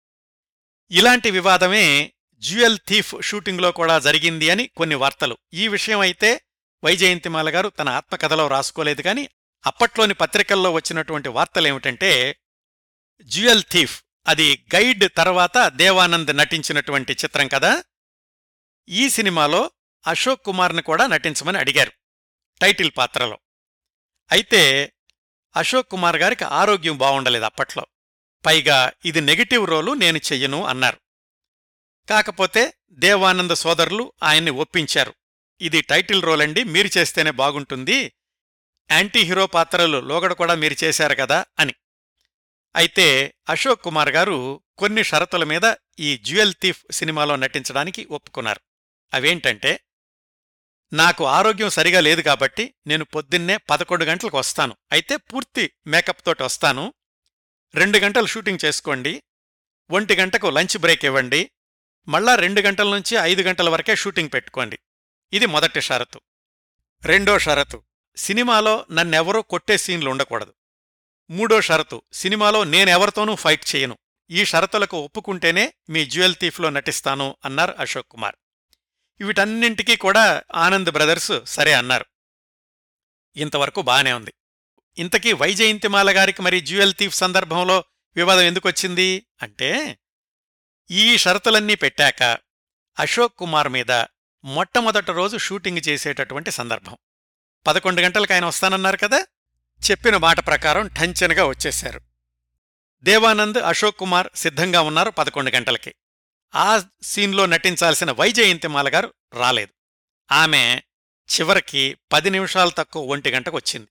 ఇలాంటి 0.91 1.31
వివాదమే 1.31 2.13
జ్యువెల్ 2.39 2.77
థీఫ్ 2.87 3.21
షూటింగ్లో 3.21 3.71
కూడా 3.71 3.99
జరిగింది 3.99 4.49
అని 4.49 4.67
కొన్ని 4.67 4.95
వార్తలు. 4.95 5.37
ఈ 5.53 5.67
విషయం 5.67 5.99
అయితే 5.99 6.41
వైజయంతిమాల 6.83 7.55
గారు 7.55 7.69
తన 7.69 7.89
ఆత్మకథలో 7.89 8.47
రాసుకోలేదు 8.47 9.01
కాని 9.01 9.29
అప్పట్లోని 9.65 10.13
పత్రికల్లో 10.13 10.71
వచ్చినటువంటి 10.71 11.29
వార్తలేమిటంటే 11.29 12.39
జ్యువెల్ 13.23 13.63
థీఫ్ 13.71 14.03
అది 14.27 14.65
గైడ్ 14.75 15.05
తర్వాత 15.17 15.67
దేవానంద్ 15.67 16.37
నటించినటువంటి 16.37 17.13
చిత్రం 17.13 17.47
కదా? 17.47 17.83
ఈ 18.89 19.09
సినిమాలో 19.09 19.71
అశోక్ 20.07 20.45
కుమార్ని 20.45 20.81
కూడా 20.81 21.07
నటించమని 21.07 21.57
అడిగారు 21.57 21.91
టైటిల్ 22.61 22.91
పాత్రలో. 22.97 23.39
అయితే 24.31 24.93
అశోక్ 25.55 25.89
కుమార్ 25.89 26.15
గారికి 26.15 26.43
ఆరోగ్యం 26.43 26.97
బావుండలేదు 26.97 27.45
అప్పట్లో. 27.45 27.85
పైగా 28.45 28.91
ఇది 29.05 29.21
నెగటివ్ 29.21 29.67
రోలు 29.67 29.91
నేను 29.91 30.17
చెయ్యను 30.17 30.65
అన్నారు. 30.65 30.97
కాకపోతే 32.09 32.73
దేవానంద 32.91 33.51
సోదరులు 33.51 34.13
ఆయన్ని 34.23 34.51
ఒప్పించారు. 34.51 35.13
ఇది 35.61 35.81
టైటిల్ 35.81 36.23
రోల్ 36.23 36.41
అండి 36.41 36.63
మీరు 36.63 36.89
చేస్తేనే 36.97 37.31
బాగుంటుంది. 37.31 38.13
యాంటీ 38.91 39.19
హీరో 39.19 39.47
పాత్రలు 39.47 39.97
లోగడ 39.97 40.33
కూడా 40.33 40.55
మీరు 40.55 40.75
చేశారు 40.83 41.15
కదా 41.15 41.45
అని. 41.59 41.73
అయితే 42.75 43.33
అశోక్ 43.49 43.81
కుమార్ 43.81 44.09
గారు 44.09 44.61
కొన్ని 44.77 45.03
షరతుల 45.03 45.43
మీద 45.43 45.73
ఈ 45.99 46.17
జ్యువెల్ 46.17 46.53
థీఫ్ 46.61 46.91
సినిమాలో 46.91 47.35
నటించడానికి 47.35 48.07
ఒప్పుకున్నారు. 48.11 48.59
అవేంటంటే 49.13 49.79
నాకు 50.93 51.25
ఆరోగ్యం 51.25 51.69
సరిగా 51.69 51.99
లేదు 51.99 52.21
కాబట్టి 52.21 52.73
నేను 52.87 53.05
పొద్దున్నే 53.05 53.57
పదకొండు 53.57 54.05
గంటలకు 54.05 54.37
వస్తాను. 54.37 54.77
అయితే 54.91 55.15
పూర్తి 55.15 55.71
మేకప్ 55.87 56.25
తోటి 56.25 56.43
వస్తాను. 56.43 56.93
రెండు 57.75 57.97
గంటలు 57.97 58.25
షూటింగ్ 58.25 58.65
చేసుకోండి 58.65 59.23
ఒంటి 59.91 60.15
గంటకు 60.15 60.47
లంచ్ 60.47 60.77
బ్రేక్ 60.77 61.05
ఇవ్వండి 61.05 61.51
మళ్ళా 62.07 62.35
రెండు 62.35 62.61
గంటల 62.61 62.89
నుంచి 62.89 63.17
ఐదు 63.17 63.41
గంటల 63.41 63.69
వరకే 63.69 63.95
షూటింగ్ 63.95 64.29
పెట్టుకోండి. 64.33 64.79
ఇది 65.33 65.45
మొదటి 65.45 65.81
షరతు. 65.81 66.21
రెండో 67.03 67.39
షరతు 67.39 67.83
సినిమాలో 68.17 68.85
నన్నెవరూ 68.91 69.41
కొట్టే 69.41 69.77
సీన్లు 69.77 70.09
ఉండకూడదు. 70.09 70.53
మూడో 71.29 71.61
షరతు 71.61 72.01
సినిమాలో 72.13 72.63
నేనెవరితోనూ 72.63 73.35
ఫైట్ 73.35 73.75
చేయను. 73.75 73.97
ఈ 74.31 74.45
షరతులకు 74.45 74.97
ఒప్పుకుంటేనే 74.97 75.73
మీ 75.89 76.05
జ్యువెల్ 76.05 76.35
థీఫ్లో 76.35 76.69
నటిస్తాను 76.69 77.37
అన్నారు 77.45 77.75
అశోక్ 77.79 78.07
కుమార్. 78.07 78.35
వీటన్నింటికీ 79.23 79.95
కూడా 79.95 80.43
ఆనంద్ 80.55 80.91
బ్రదర్స్ 80.91 81.31
సరే 81.45 81.73
అన్నారు. 81.73 82.05
ఇంతవరకు 83.35 83.81
బానే 83.81 84.13
ఉంది. 84.13 84.33
ఇంతకీ 84.97 85.33
వైజయంతిమాల 85.33 86.17
గారికి 86.17 86.41
మరి 86.41 86.61
జ్యువెల్ 86.61 86.93
థీఫ్ 86.93 87.15
సందర్భంలో 87.15 87.83
వివాదం 88.15 88.41
ఎందుకొచ్చింది? 88.41 89.25
అంటే 89.41 89.97
ఈ 90.91 91.17
షరతులన్నీ 91.17 91.75
పెట్టాక 91.75 92.23
అశోక్ 92.99 93.37
కుమార్ 93.37 93.69
మీద 93.69 93.91
మొట్టమొదటి 94.43 95.11
రోజు 95.11 95.37
షూటింగ్ 95.37 95.87
చేసేటటువంటి 95.87 96.51
సందర్భం. 96.51 96.97
పదకొండు 97.67 98.01
గంటలకు 98.01 98.33
ఆయన 98.33 98.45
వస్తానన్నారు 98.45 98.97
కదా? 98.97 99.25
చెప్పిన 99.91 100.17
మాట 100.17 100.45
ప్రకారం 100.45 100.87
ఠంచనగా 100.87 101.45
వచ్చేశారు. 101.45 102.01
దేవానంద్ 103.03 103.57
అశోక్ 103.57 103.97
కుమార్ 103.97 104.27
సిద్ధంగా 104.35 104.81
ఉన్నారు 104.81 105.09
పదకొండు 105.09 105.51
గంటలకి. 105.51 105.95
ఆ 106.55 106.83
సీన్లో 107.01 107.45
నటించాల్సిన 107.45 108.11
వైజయంతిమాల 108.11 108.89
గారు 108.89 109.13
రాలేదు. 109.33 109.73
ఆమె 110.33 110.81
చివరికి 111.31 111.97
పది 112.11 112.29
నిమిషాలు 112.29 112.69
తక్కువ 112.69 113.11
ఒంటి 113.11 113.31
గంటకు 113.31 113.55
వచ్చింది. 113.55 113.87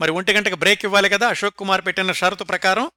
మరి 0.00 0.10
ఒంటి 0.10 0.32
గంటకు 0.32 0.54
బ్రేక్ 0.54 0.84
ఇవ్వాలి 0.84 1.08
కదా. 1.08 1.28
అశోక్ 1.28 1.56
కుమార్ 1.56 1.86
పెట్టిన 1.86 2.12
షరతు 2.12 2.44
ప్రకారం 2.44 2.90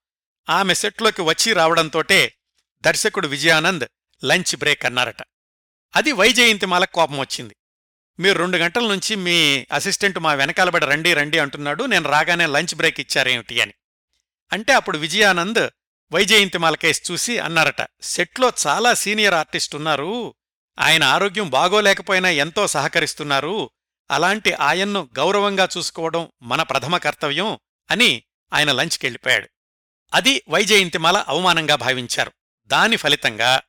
ఆమె 0.49 0.73
సెట్లోకి 0.73 1.21
వచ్చి 1.21 1.53
రావడంతోటే 1.53 2.33
దర్శకుడు 2.81 3.27
విజయానంద్ 3.27 3.85
లంచ్ 4.25 4.55
బ్రేక్ 4.55 4.85
అన్నారట. 4.85 5.21
అది 5.95 6.11
వైజయంతిమాల 6.11 6.85
కోపం 6.85 7.19
వచ్చింది. 7.19 7.55
మీరు 8.19 8.39
రెండు 8.39 8.57
గంటల 8.57 8.87
నుంచి 8.87 9.15
మీ 9.15 9.67
అసిస్టెంట్ 9.71 10.19
మా 10.19 10.33
వెనకాలబడి 10.33 10.85
రండి 10.85 11.13
రండి 11.13 11.39
అంటున్నాడు. 11.39 11.83
నేను 11.83 12.09
రాగానే 12.09 12.45
లంచ్ 12.45 12.75
బ్రేక్ 12.75 12.99
ఇచ్చారేమిటి 12.99 13.61
అని. 13.61 13.73
అంటే 14.53 14.73
అప్పుడు 14.73 14.97
విజయానంద్ 14.97 15.69
వైజయంతిమాల 16.13 16.75
కేసు 16.75 17.11
చూసి 17.11 17.39
అన్నారట 17.39 17.87
సెట్లో 18.01 18.51
చాలా 18.67 18.93
సీనియర్ 18.93 19.33
ఆర్టిస్ట్ 19.33 19.75
ఉన్నారు. 19.75 20.35
ఆయన 20.79 21.03
ఆరోగ్యం 21.03 21.49
బాగోలేకపోయినా 21.49 22.29
ఎంతో 22.29 22.67
సహకరిస్తున్నారు. 22.67 23.69
అలాంటి 24.11 24.53
ఆయన్ను 24.53 25.09
గౌరవంగా 25.17 25.69
చూసుకోవడం 25.77 26.31
మన 26.41 26.63
ప్రథమ 26.63 26.97
కర్తవ్యం 26.97 27.59
అని 27.91 28.23
ఆయన 28.53 28.71
లంచ్కెళ్ళిపోయాడు. 28.71 29.49
అది 30.13 30.43
వైజయంతిమాల 30.49 31.17
అవమానంగా 31.17 31.75
భావించారు. 31.75 32.31
దాని 32.65 32.95
ఫలితంగా 32.95 33.61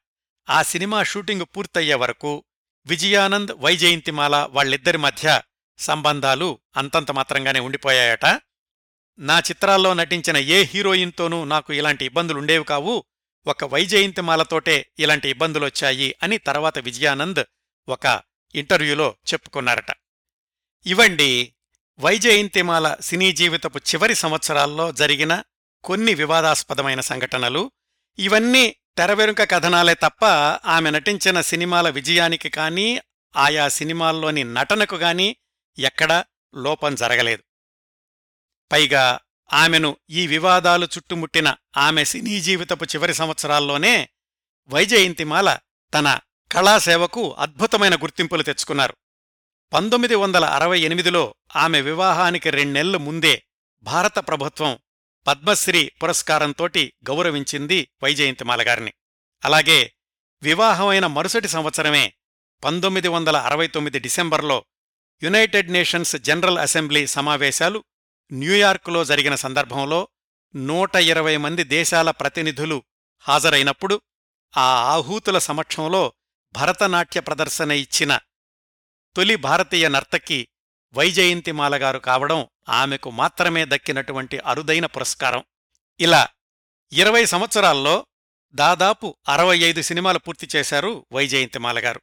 ఆ 0.51 0.63
సినిమా 0.63 1.03
షూటింగ్ 1.03 1.43
పూర్తయ్యే 1.57 1.95
వరకు 1.95 2.45
విజయానంద్ 2.87 3.53
వైజయంతిమాల 3.53 4.49
వాళ్ళిద్దరి 4.51 4.99
మధ్య 4.99 5.43
సంబంధాలు 5.79 6.59
అంతంత 6.77 7.11
మాత్రంగానే 7.11 7.61
ఉండిపోయాయట. 7.61 8.41
నా 9.19 9.39
చిత్రాల్లో 9.39 9.95
నటించిన 9.95 10.37
ఏ 10.37 10.63
హీరోయిన్తోనూ 10.63 11.45
నాకు 11.45 11.73
ఇలాంటి 11.73 12.05
ఇబ్బందులుండేవి 12.05 12.65
కావు. 12.65 13.05
ఒక 13.47 13.65
వైజయంతిమాలతోటే 13.65 14.91
ఇలాంటి 14.99 15.29
ఇబ్బందులొచ్చాయి 15.29 16.15
అని 16.23 16.39
తర్వాత 16.39 16.79
విజయానంద్ 16.79 17.45
ఒక 17.89 18.23
ఇంటర్వ్యూలో 18.55 19.17
చెప్పుకున్నారట. 19.33 19.91
ఇవండి 20.87 21.55
వైజయంతిమాల 21.99 22.97
సినీ 23.01 23.33
జీవితపు 23.33 23.79
చివరి 23.79 24.15
సంవత్సరాల్లో 24.15 24.93
జరిగిన 24.93 25.43
కొన్ని 25.85 26.15
వివాదాస్పదమైన 26.15 27.01
సంఘటనలు. 27.01 27.71
ఇవన్నీ 28.19 28.77
తెరవెనుక 28.99 29.51
కథనాలే 29.51 29.95
తప్ప 29.95 30.25
ఆమె 30.67 30.91
నటించిన 30.91 31.41
సినిమాల 31.41 31.89
విజయానికి 31.89 32.49
కానీ 32.49 33.01
ఆయా 33.37 33.69
సినిమాల్లోని 33.69 34.45
నటనకు 34.45 34.95
గాని 34.95 35.37
ఎక్కడా 35.79 36.25
లోపం 36.55 36.95
జరగలేదు. 36.95 37.43
పైగా 38.73 39.21
ఆమెను 39.53 39.97
ఈ 40.11 40.27
వివాదాలు 40.27 40.85
చుట్టుముట్టిన 40.85 41.55
ఆమె 41.77 42.05
సినీ 42.05 42.41
జీవితపు 42.41 42.85
చివరి 42.85 43.15
సంవత్సరాల్లోనే 43.15 44.09
వైజయంతిమాల 44.69 45.59
తన 45.95 46.19
కళాసేవకు 46.53 47.33
అద్భుతమైన 47.33 47.95
గుర్తింపులు 47.97 48.43
తెచ్చుకున్నారు. 48.43 48.97
పంతొమ్మిది 49.75 50.15
వందల 50.15 50.45
అరవై 50.55 50.77
ఎనిమిదిలో 50.81 51.23
ఆమె 51.57 51.79
వివాహానికి 51.81 52.49
రెండెళ్ళ 52.51 52.97
ముందే 52.97 53.33
భారత 53.85 54.19
ప్రభుత్వం 54.29 54.73
పద్మశ్రీ 55.27 55.81
పురస్కారంతోటి 56.01 56.83
గౌరవించింది 57.09 57.79
వైజయంతిమాల 58.03 58.63
గారిని 58.63 58.93
అలాగే 59.43 59.79
వివాహమైన 60.43 61.07
మరుసటి 61.07 61.49
సంవత్సరమే 61.49 62.05
పంతొమ్మిది 62.63 63.09
వందల 63.09 63.37
అరవై 63.47 63.67
తొమ్మిది 63.67 63.99
డిసెంబర్లో 63.99 64.59
యునైటెడ్ 65.23 65.73
నేషన్స్ 65.73 66.15
జనరల్ 66.25 66.59
అసెంబ్లీ 66.59 67.03
సమావేశాలు 67.15 67.81
న్యూయార్కులో 68.31 69.03
జరిగిన 69.05 69.35
సందర్భంలో 69.37 70.01
నూట 70.55 70.95
ఇరవై 71.07 71.37
మంది 71.39 71.65
దేశాల 71.73 72.11
ప్రతినిధులు 72.21 72.79
హాజరైనప్పుడు 73.25 73.97
ఆ 74.55 74.69
ఆహూతుల 74.93 75.41
సమక్షంలో 75.47 76.05
భరతనాట్య 76.55 77.21
ప్రదర్శన 77.23 77.73
ఇచ్చిన 77.85 78.13
తొలి 79.17 79.37
భారతీయ 79.37 79.89
నర్తకి 79.89 80.49
వైజయంతిమాలగారు 80.95 81.99
కావడం 81.99 82.47
ఆమెకు 82.69 83.11
మాత్రమే 83.11 83.65
దక్కినటువంటి 83.65 84.39
అరుదైన 84.39 84.87
పురస్కారం. 84.87 85.45
ఇలా 86.01 86.29
ఇరవై 86.93 87.25
సంవత్సరాల్లో 87.25 88.07
దాదాపు 88.55 89.17
అరవై 89.29 89.57
ఐదు 89.59 89.83
సినిమాలు 89.83 90.19
పూర్తి 90.19 90.49
చేశారు 90.57 91.07
వైజయంతిమాలగారు 91.13 92.01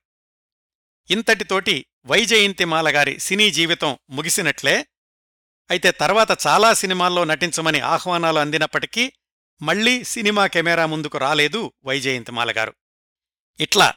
ఇంతటితోటి 1.09 1.86
వైజయంతిమాలగారి 2.05 3.20
సినీ 3.20 3.51
జీవితం 3.51 3.97
ముగిసినట్లే 4.09 4.86
అయితే 5.72 5.91
తర్వాత 5.91 6.47
చాలా 6.47 6.74
సినిమాల్లో 6.74 7.24
నటించమని 7.24 7.80
ఆహ్వానాలు 7.80 8.39
అందినప్పటికీ 8.39 9.14
మళ్ళీ 9.62 10.03
సినిమా 10.03 10.47
కెమెరా 10.47 10.86
ముందుకు 10.86 11.18
రాలేదు 11.18 11.72
వైజయంతిమాలగారు 11.86 12.74
ఇట్లా 13.59 13.95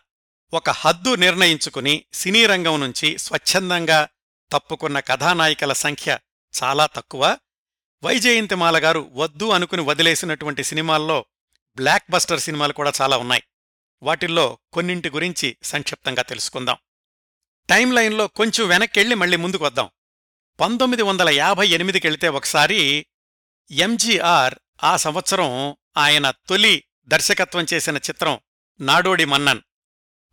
ఒక 0.55 0.71
హద్దు 0.71 1.15
నిర్ణయించుకుని 1.15 2.05
సినీ 2.13 2.47
రంగం 2.47 2.81
నుంచి 2.81 3.19
స్వచ్ఛందంగా 3.19 4.09
తప్పుకున్న 4.53 5.01
కథానాయికల 5.01 5.73
సంఖ్య 5.73 6.19
చాలా 6.63 6.87
తక్కువ. 6.87 7.39
వైజయంతిమాల 8.05 8.85
గారు 8.85 9.11
వద్దు 9.13 9.51
అనుకుని 9.51 9.83
వదిలేసినటువంటి 9.83 10.65
సినిమాల్లో 10.65 11.27
బ్లాక్ 11.77 12.11
బస్టర్ 12.11 12.41
సినిమాలు 12.41 12.73
కూడా 12.73 12.93
చాలా 13.03 13.17
ఉన్నాయి. 13.17 13.43
వాటిల్లో 14.03 14.59
కొన్నింటి 14.73 15.11
గురించి 15.11 15.57
సంక్షిప్తంగా 15.63 16.23
తెలుసుకుందాం. 16.23 16.77
టైం 17.69 17.93
లైన్లో 17.93 18.27
కొంచెం 18.27 18.69
వెనక్కెళ్ళి 18.69 19.15
మళ్ళీ 19.15 19.37
ముందుకు 19.37 19.65
వద్దాం. 19.65 19.91
పంతొమ్మిది 20.61 21.03
వందల 21.03 21.29
యాభై 21.29 21.69
ఎనిమిదికెళ్తే 21.69 22.29
ఒకసారి 22.29 23.07
ఎంజీఆర్ 23.71 24.55
ఆ 24.85 24.97
సంవత్సరం 24.97 25.77
ఆయన 25.97 26.31
తొలి 26.31 26.85
దర్శకత్వం 27.07 27.67
చేసిన 27.73 27.97
చిత్రం 27.97 28.41
నాడోడి 28.81 29.25
మన్నన్. 29.25 29.61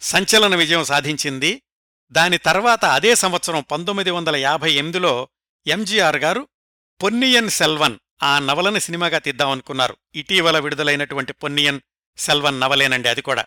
సంచలన 0.02 0.56
విజయం 0.56 0.84
సాధించింది. 0.84 1.62
దాని 2.12 2.38
తర్వాత 2.38 2.86
అదే 2.86 3.16
సంవత్సరం 3.16 3.66
పంతొమ్మిది 3.72 4.12
వందల 4.12 4.36
యాభై 4.36 4.72
ఎనిమిదిలో 4.72 5.30
ఎంజీఆర్ 5.68 6.18
గారు 6.18 6.48
పొన్నియన్ 7.04 7.50
సెల్వన్ 7.50 8.00
ఆ 8.24 8.40
నవలని 8.40 8.82
సినిమాగా 8.82 9.18
తీద్దామనుకున్నారు. 9.18 9.98
ఇటీవల 10.16 10.60
విడుదలైనటువంటి 10.60 11.34
పొన్నియన్ 11.34 11.80
సెల్వన్ 12.18 12.60
నవలేనండి 12.60 13.10
అది 13.10 13.22
కూడా. 13.22 13.46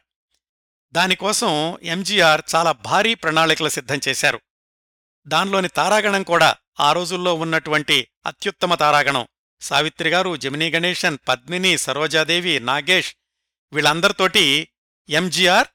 దానికోసం 0.92 1.78
ఎంజీఆర్ 1.82 2.42
చాలా 2.54 2.72
భారీ 2.72 3.14
ప్రణాళికలు 3.14 3.68
సిద్ధం 3.68 4.00
చేశారు. 4.08 4.40
దానిలోని 5.26 5.68
తారాగణం 5.68 6.22
కూడా 6.22 6.56
ఆ 6.80 6.92
రోజుల్లో 6.92 7.34
ఉన్నటువంటి 7.34 8.08
అత్యుత్తమ 8.26 8.74
తారాగణం. 8.74 9.26
సావిత్రిగారు 9.60 10.36
జమినీ 10.36 10.70
గణేశన్ 10.70 11.18
పద్మిని 11.28 11.78
సరోజాదేవి 11.78 12.60
నాగేష్ 12.60 13.14
వీళ్ళందరితోటి 13.72 14.68
ఎంజీఆర్ 15.08 15.68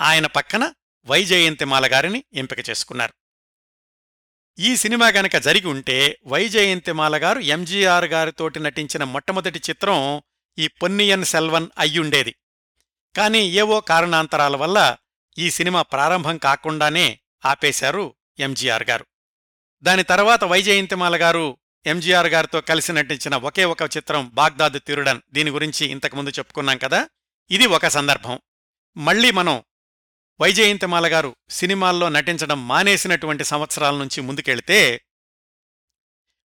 ఆయన 0.00 0.26
పక్కన 0.26 0.72
వైజయంతిమాల 1.06 1.92
గారిని 1.92 2.24
ఎంపిక 2.32 2.70
చేసుకున్నారు. 2.70 3.14
ఈ 4.58 4.76
సినిమా 4.76 5.08
గనక 5.08 5.36
జరిగి 5.36 5.66
ఉంటే 5.66 6.18
వైజయంతిమాల 6.26 7.22
గారు 7.22 7.40
ఎంజీఆర్ 7.40 8.04
గారితోటి 8.04 8.60
నటించిన 8.60 9.04
మొట్టమొదటి 9.04 9.60
చిత్రం 9.70 10.22
ఈ 10.58 10.68
పొన్నియన్ 10.68 11.24
సెల్వన్ 11.24 11.68
అయ్యుండేది. 11.78 12.34
కాని 13.16 13.38
ఏవో 13.38 13.80
కారణాంతరాల 13.80 14.56
వల్ల 14.56 14.96
ఈ 15.38 15.50
సినిమా 15.50 15.82
ప్రారంభం 15.82 16.38
కాకుండానే 16.38 17.20
ఆపేశారు 17.44 18.14
ఎంజీఆర్ 18.38 18.82
గారు. 18.82 19.06
దాని 19.82 20.02
తర్వాత 20.02 20.44
వైజయంతిమాల 20.44 21.22
గారు 21.22 21.58
ఎంజీఆర్ 21.86 22.26
గారితో 22.26 22.60
కలిసి 22.60 22.92
నటించిన 22.92 23.36
ఒకే 23.36 23.64
ఒక 23.64 23.82
చిత్రం 23.82 24.28
బాగ్దాద్ 24.28 24.80
తిరుడన్ 24.86 25.20
దీని 25.32 25.50
గురించి 25.50 25.86
ఇంతకుముందు 25.86 26.30
చెప్పుకున్నాం 26.30 26.78
కదా? 26.78 27.08
ఇది 27.50 27.66
ఒక 27.66 27.86
సందర్భం. 27.86 28.38
మళ్ళీ 28.96 29.30
మనం 29.30 29.62
వైజయంతిమాల 30.40 31.12
గారు 31.12 31.36
సినిమాల్లో 31.50 32.08
నటించడం 32.08 32.68
మానేసినటువంటి 32.68 33.44
సంవత్సరాల 33.44 33.94
నుంచి 33.94 34.20
ముందుకెళితే 34.20 35.00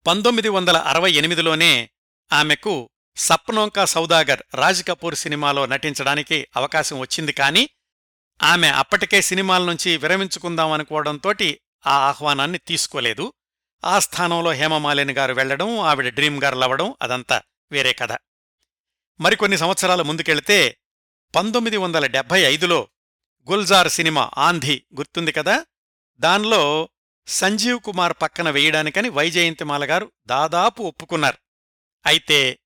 పంతొమ్మిది 0.07 0.49
వందల 0.49 0.77
అరవై 0.77 1.13
ఎనిమిదిలోనే 1.13 1.91
ఆమెకు 2.33 2.91
సప్నోంకా 3.17 3.85
సౌదాగర్ 3.85 4.43
రాజ్ 4.55 4.85
కపూర్ 4.85 5.15
సినిమాలో 5.15 5.67
నటించడానికి 5.67 6.49
అవకాశం 6.57 6.99
వచ్చింది. 6.99 7.33
కానీ 7.33 7.69
ఆమె 8.43 8.69
అప్పటికే 8.69 9.23
సినిమాల 9.23 9.65
నుంచి 9.65 9.97
విరమించుకుందాం 9.97 10.73
అనుకోవడంతోటి 10.73 11.61
ఆ 11.87 11.93
ఆహ్వానాన్ని 11.93 12.59
తీసుకోలేదు. 12.59 13.33
ఆ 13.85 13.99
స్థానంలో 13.99 14.51
హేమమాలిని 14.51 15.13
గారు 15.13 15.33
వెళ్ళడం 15.33 15.81
ఆవిడ 15.81 16.15
డ్రీమ్ 16.15 16.43
గర్ల్ 16.45 16.63
అవ్వడం 16.63 16.95
అదంతా 17.03 17.43
వేరే 17.73 17.93
కథ. 17.93 18.13
మరికొన్ని 19.21 19.59
సంవత్సరాల 19.59 20.03
ముందుకెళితే 20.03 20.79
పంతొమ్మిది 21.35 21.77
వందల 21.77 22.07
డెబ్బై 22.07 22.41
ఐదులో 22.41 22.89
గుల్జార్ 23.51 23.89
సినిమా 23.89 24.31
ఆంధీ 24.39 24.83
గుర్తుంది 24.97 25.33
కదా? 25.33 25.67
దానిలో 26.17 26.89
సంజీవ్ 27.27 27.81
కుమార్ 27.81 28.13
పక్కన 28.23 28.51
వేయడానికని 28.51 29.09
వైజయంతిమాల 29.09 29.91
గారు 29.91 30.13
దాదాపు 30.27 30.83
ఒప్పుకున్నారు. 30.83 31.39
అయితే 32.07 32.59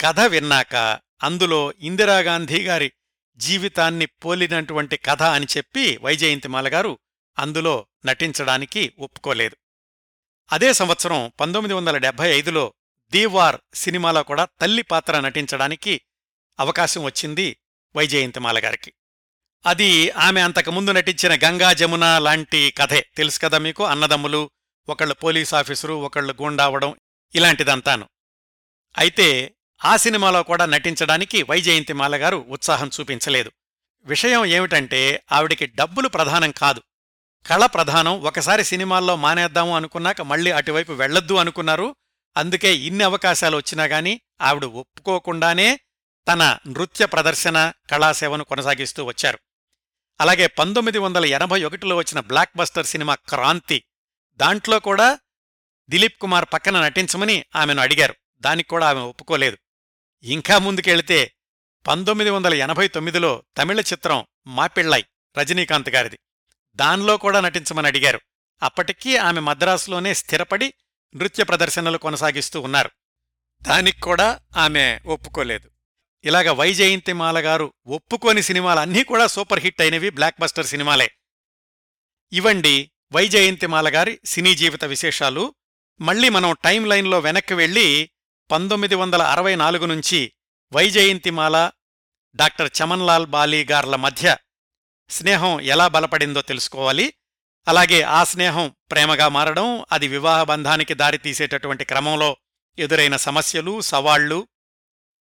కథ 0.00 0.20
విన్నాక 0.20 1.00
అందులో 1.22 1.72
ఇందిరాగాంధీ 1.80 2.62
గారి 2.62 2.92
జీవితాన్ని 3.36 4.06
పోలినటువంటి 4.06 4.96
కథ 4.96 5.22
అని 5.22 5.46
చెప్పి 5.56 5.96
వైజయంతిమాల 5.96 6.72
గారు 6.72 6.98
అందులో 7.38 7.86
నటించడానికి 8.06 8.92
ఒప్పుకోలేదు. 8.98 9.56
అదే 10.52 10.72
సంవత్సరం 10.72 11.32
పంతొమ్మిది 11.40 11.74
వందల 11.74 11.96
డెబ్బై 11.96 12.30
ఐదులో 12.30 12.74
దీవార్ 13.10 13.56
సినిమాలో 13.74 14.22
కూడా 14.22 14.48
తల్లి 14.60 14.82
పాత్ర 14.82 15.20
నటించడానికి 15.20 16.00
అవకాశం 16.60 17.02
వచ్చింది 17.04 17.56
వైజయంతిమాల 17.96 18.58
గారికి. 18.64 18.92
అది 19.66 20.10
ఆమె 20.10 20.40
అంతకుముందు 20.40 20.90
నటించిన 20.90 21.48
గంగా 21.48 21.72
జమున 21.72 22.18
లాంటి 22.18 22.74
కథే. 22.78 23.06
తెలుసు 23.16 23.38
కదా 23.38 23.58
మీకు? 23.58 23.84
అన్నదమ్ములు 23.84 24.50
ఒకళ్ళు 24.88 25.14
పోలీస్ 25.14 25.54
ఆఫీసరు 25.54 25.94
ఒకళ్ళు 25.94 26.34
గూండావడం 26.42 26.94
ఇలాంటిదంతాను. 27.34 28.08
అయితే 28.98 29.54
ఆ 29.84 29.96
సినిమాలో 29.96 30.42
కూడా 30.42 30.66
నటించడానికి 30.66 31.42
వైజయంతిమాల 31.42 32.16
గారు 32.16 32.44
ఉత్సాహం 32.48 32.90
చూపించలేదు. 33.00 33.52
విషయం 34.04 34.44
ఏమిటంటే 34.44 35.22
ఆవిడికి 35.32 35.66
డబ్బులు 35.66 36.08
ప్రధానం 36.08 36.50
కాదు. 36.50 36.82
కళ 37.46 37.66
ప్రధానం. 37.66 38.20
ఒకసారి 38.20 38.64
సినిమాల్లో 38.64 39.16
మానేద్దాము 39.16 39.76
అనుకున్నాక 39.76 40.22
మళ్ళీ 40.22 40.50
అటువైపు 40.50 40.92
వెళ్ళొద్దు 40.92 41.34
అనుకున్నారు. 41.34 41.96
అందుకే 42.36 42.76
ఇన్ని 42.76 43.04
అవకాశాలు 43.04 43.56
వచ్చినా 43.56 43.84
గాని 43.84 44.20
ఆవిడ 44.40 44.64
ఒప్పుకోకుండానే 44.64 45.80
తన 46.32 46.58
నృత్య 46.68 47.06
ప్రదర్శన 47.06 47.72
కళాసేవను 47.90 48.44
కొనసాగిస్తూ 48.44 49.04
వచ్చారు. 49.04 49.38
అలాగే 50.20 50.46
పంతొమ్మిది 50.46 50.98
వందల 50.98 51.24
ఎనభై 51.24 51.64
ఒకటిలో 51.64 51.96
వచ్చిన 51.96 52.20
బ్లాక్ 52.20 52.50
బస్టర్ 52.56 52.86
సినిమా 52.86 53.14
క్రాంతి. 53.14 53.84
దాంట్లో 54.36 54.80
కూడా 54.80 55.18
దిలీప్ 55.90 56.18
కుమార్ 56.18 56.44
పక్కన 56.52 56.80
నటించమని 56.80 57.44
ఆమెను 57.56 57.82
అడిగారు. 57.82 58.14
దానికి 58.40 58.68
కూడా 58.68 58.88
ఆమె 58.88 59.00
ఒప్పుకోలేదు. 59.00 59.58
ఇంకా 60.22 60.58
ముందుకెళితే 60.58 61.34
పంతొమ్మిది 61.86 62.30
వందల 62.30 62.54
ఎనభై 62.54 62.88
తొమ్మిదిలో 62.88 63.42
తమిళ 63.56 63.80
చిత్రం 63.80 64.26
మాపిళ్ళై 64.46 65.04
రజనీకాంత్ 65.38 65.88
గారిది. 65.88 66.18
దానిలో 66.76 67.16
కూడా 67.16 67.40
నటించమని 67.40 67.86
అడిగారు. 67.86 68.20
అప్పటికీ 68.62 69.16
ఆమె 69.16 69.40
మద్రాసులోనే 69.40 70.14
స్థిరపడి 70.14 70.74
నృత్య 71.16 71.44
ప్రదర్శనలు 71.44 71.98
కొనసాగిస్తూ 71.98 72.60
ఉన్నారు. 72.60 72.90
దానికి 73.62 74.00
కూడా 74.00 74.40
ఆమె 74.56 75.00
ఒప్పుకోలేదు. 75.06 75.70
ఇలాగ 76.24 76.50
వైజయంతిమాల 76.50 77.38
గారు 77.38 77.72
ఒప్పుకోని 77.86 78.42
సినిమాలన్నీ 78.42 79.04
కూడా 79.04 79.26
సూపర్ 79.26 79.60
హిట్ 79.60 79.80
అయినవి 79.80 80.10
బ్లాక్ 80.10 80.40
బస్టర్ 80.40 80.66
సినిమాలే. 80.66 81.10
ఇవండి 82.32 82.90
వైజయంతిమాల 83.12 83.94
గారి 83.94 84.20
సినీ 84.24 84.54
జీవిత 84.54 84.84
విశేషాలు. 84.84 85.54
మళ్ళీ 86.00 86.28
మనం 86.28 86.56
టైం 86.64 86.84
లైన్లో 86.84 87.18
వెనక్కి 87.18 87.54
వెళ్ళి 87.54 88.10
పంతొమ్మిది 88.50 88.94
వందల 88.94 89.22
అరవై 89.22 89.56
నాలుగు 89.56 89.86
నుంచి 89.86 90.32
వైజయంతిమాల 90.72 91.70
డాక్టర్ 92.36 92.70
చమన్లాల్ 92.82 93.26
బాలీ 93.26 93.64
గార్ల 93.64 93.96
మధ్య 93.96 94.36
స్నేహం 95.10 95.60
ఎలా 95.60 95.88
బలపడిందో 95.88 96.42
తెలుసుకోవాలి. 96.42 97.14
అలాగే 97.68 98.02
ఆ 98.02 98.24
స్నేహం 98.24 98.74
ప్రేమగా 98.90 99.28
మారడం 99.28 99.84
అది 99.92 100.08
వివాహ 100.08 100.42
బంధానికి 100.42 100.94
దారితీసేటటువంటి 100.94 101.84
క్రమంలో 101.84 102.36
ఎదురైన 102.78 103.16
సమస్యలు 103.16 103.80
సవాళ్ళు 103.80 104.48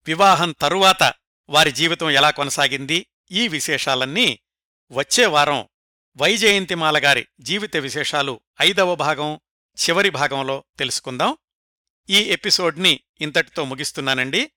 వివాహం 0.06 0.52
తరువాత 0.52 1.14
వారి 1.48 1.72
జీవితం 1.72 2.10
ఎలా 2.10 2.30
కొనసాగింది? 2.30 3.06
ఈ 3.30 3.48
విశేషాలన్నీ 3.48 4.38
వచ్చే 4.92 5.26
వారం 5.26 5.68
వైజయంతిమాల 6.16 7.04
గారి 7.04 7.26
జీవిత 7.40 7.76
విశేషాలు 7.76 8.40
ఐదవ 8.60 8.94
భాగం 8.94 9.40
చివరి 9.84 10.10
భాగంలో 10.10 10.64
తెలుసుకుందాం. 10.78 11.36
ఈ 12.10 12.18
ఎపిసోడ్ని 12.18 13.00
ఇంతటితో 13.20 13.64
ముగిస్తున్నానండి. 13.64 14.50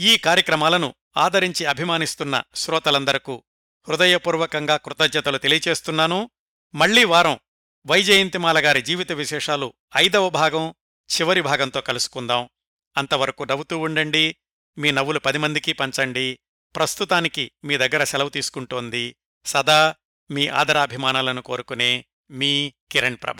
ఈ 0.00 0.16
కార్యక్రమాలను 0.16 0.94
ఆదరించి 1.16 1.66
అభిమానిస్తున్న 1.66 2.42
శ్రోతలందరకు 2.54 3.44
హృదయపూర్వకంగా 3.88 4.76
కృతజ్ఞతలు 4.76 5.38
తెలియచేస్తున్నాను. 5.38 6.30
మళ్ళీ 6.74 7.04
వారం 7.04 7.38
వైజయంతిమాల 7.86 8.64
గారి 8.64 8.82
జీవిత 8.82 9.12
విశేషాలు 9.12 9.72
ఐదవ 9.96 10.28
భాగం 10.28 10.74
చివరి 11.20 11.40
భాగంతో 11.40 11.80
కలుసుకుందాం. 11.80 12.48
అంతవరకు 12.96 13.44
నవ్వుతూ 13.44 13.78
ఉండండి. 13.78 14.36
మీ 14.78 14.90
నవ్వులు 14.90 15.18
పది 15.18 15.38
మందికి 15.38 15.72
పంచండి. 15.72 16.38
ప్రస్తుతానికి 16.76 17.52
మీ 17.64 17.76
దగ్గర 17.76 18.04
సెలవు 18.04 18.28
తీసుకుంటోంది. 18.28 19.16
సదా 19.44 19.94
మీ 20.30 20.48
ఆదరాభిమానాలను 20.48 21.42
కోరుకునే 21.42 22.04
మీ 22.30 22.74
కిరణ్ 22.92 23.16
ప్రభ. 23.22 23.36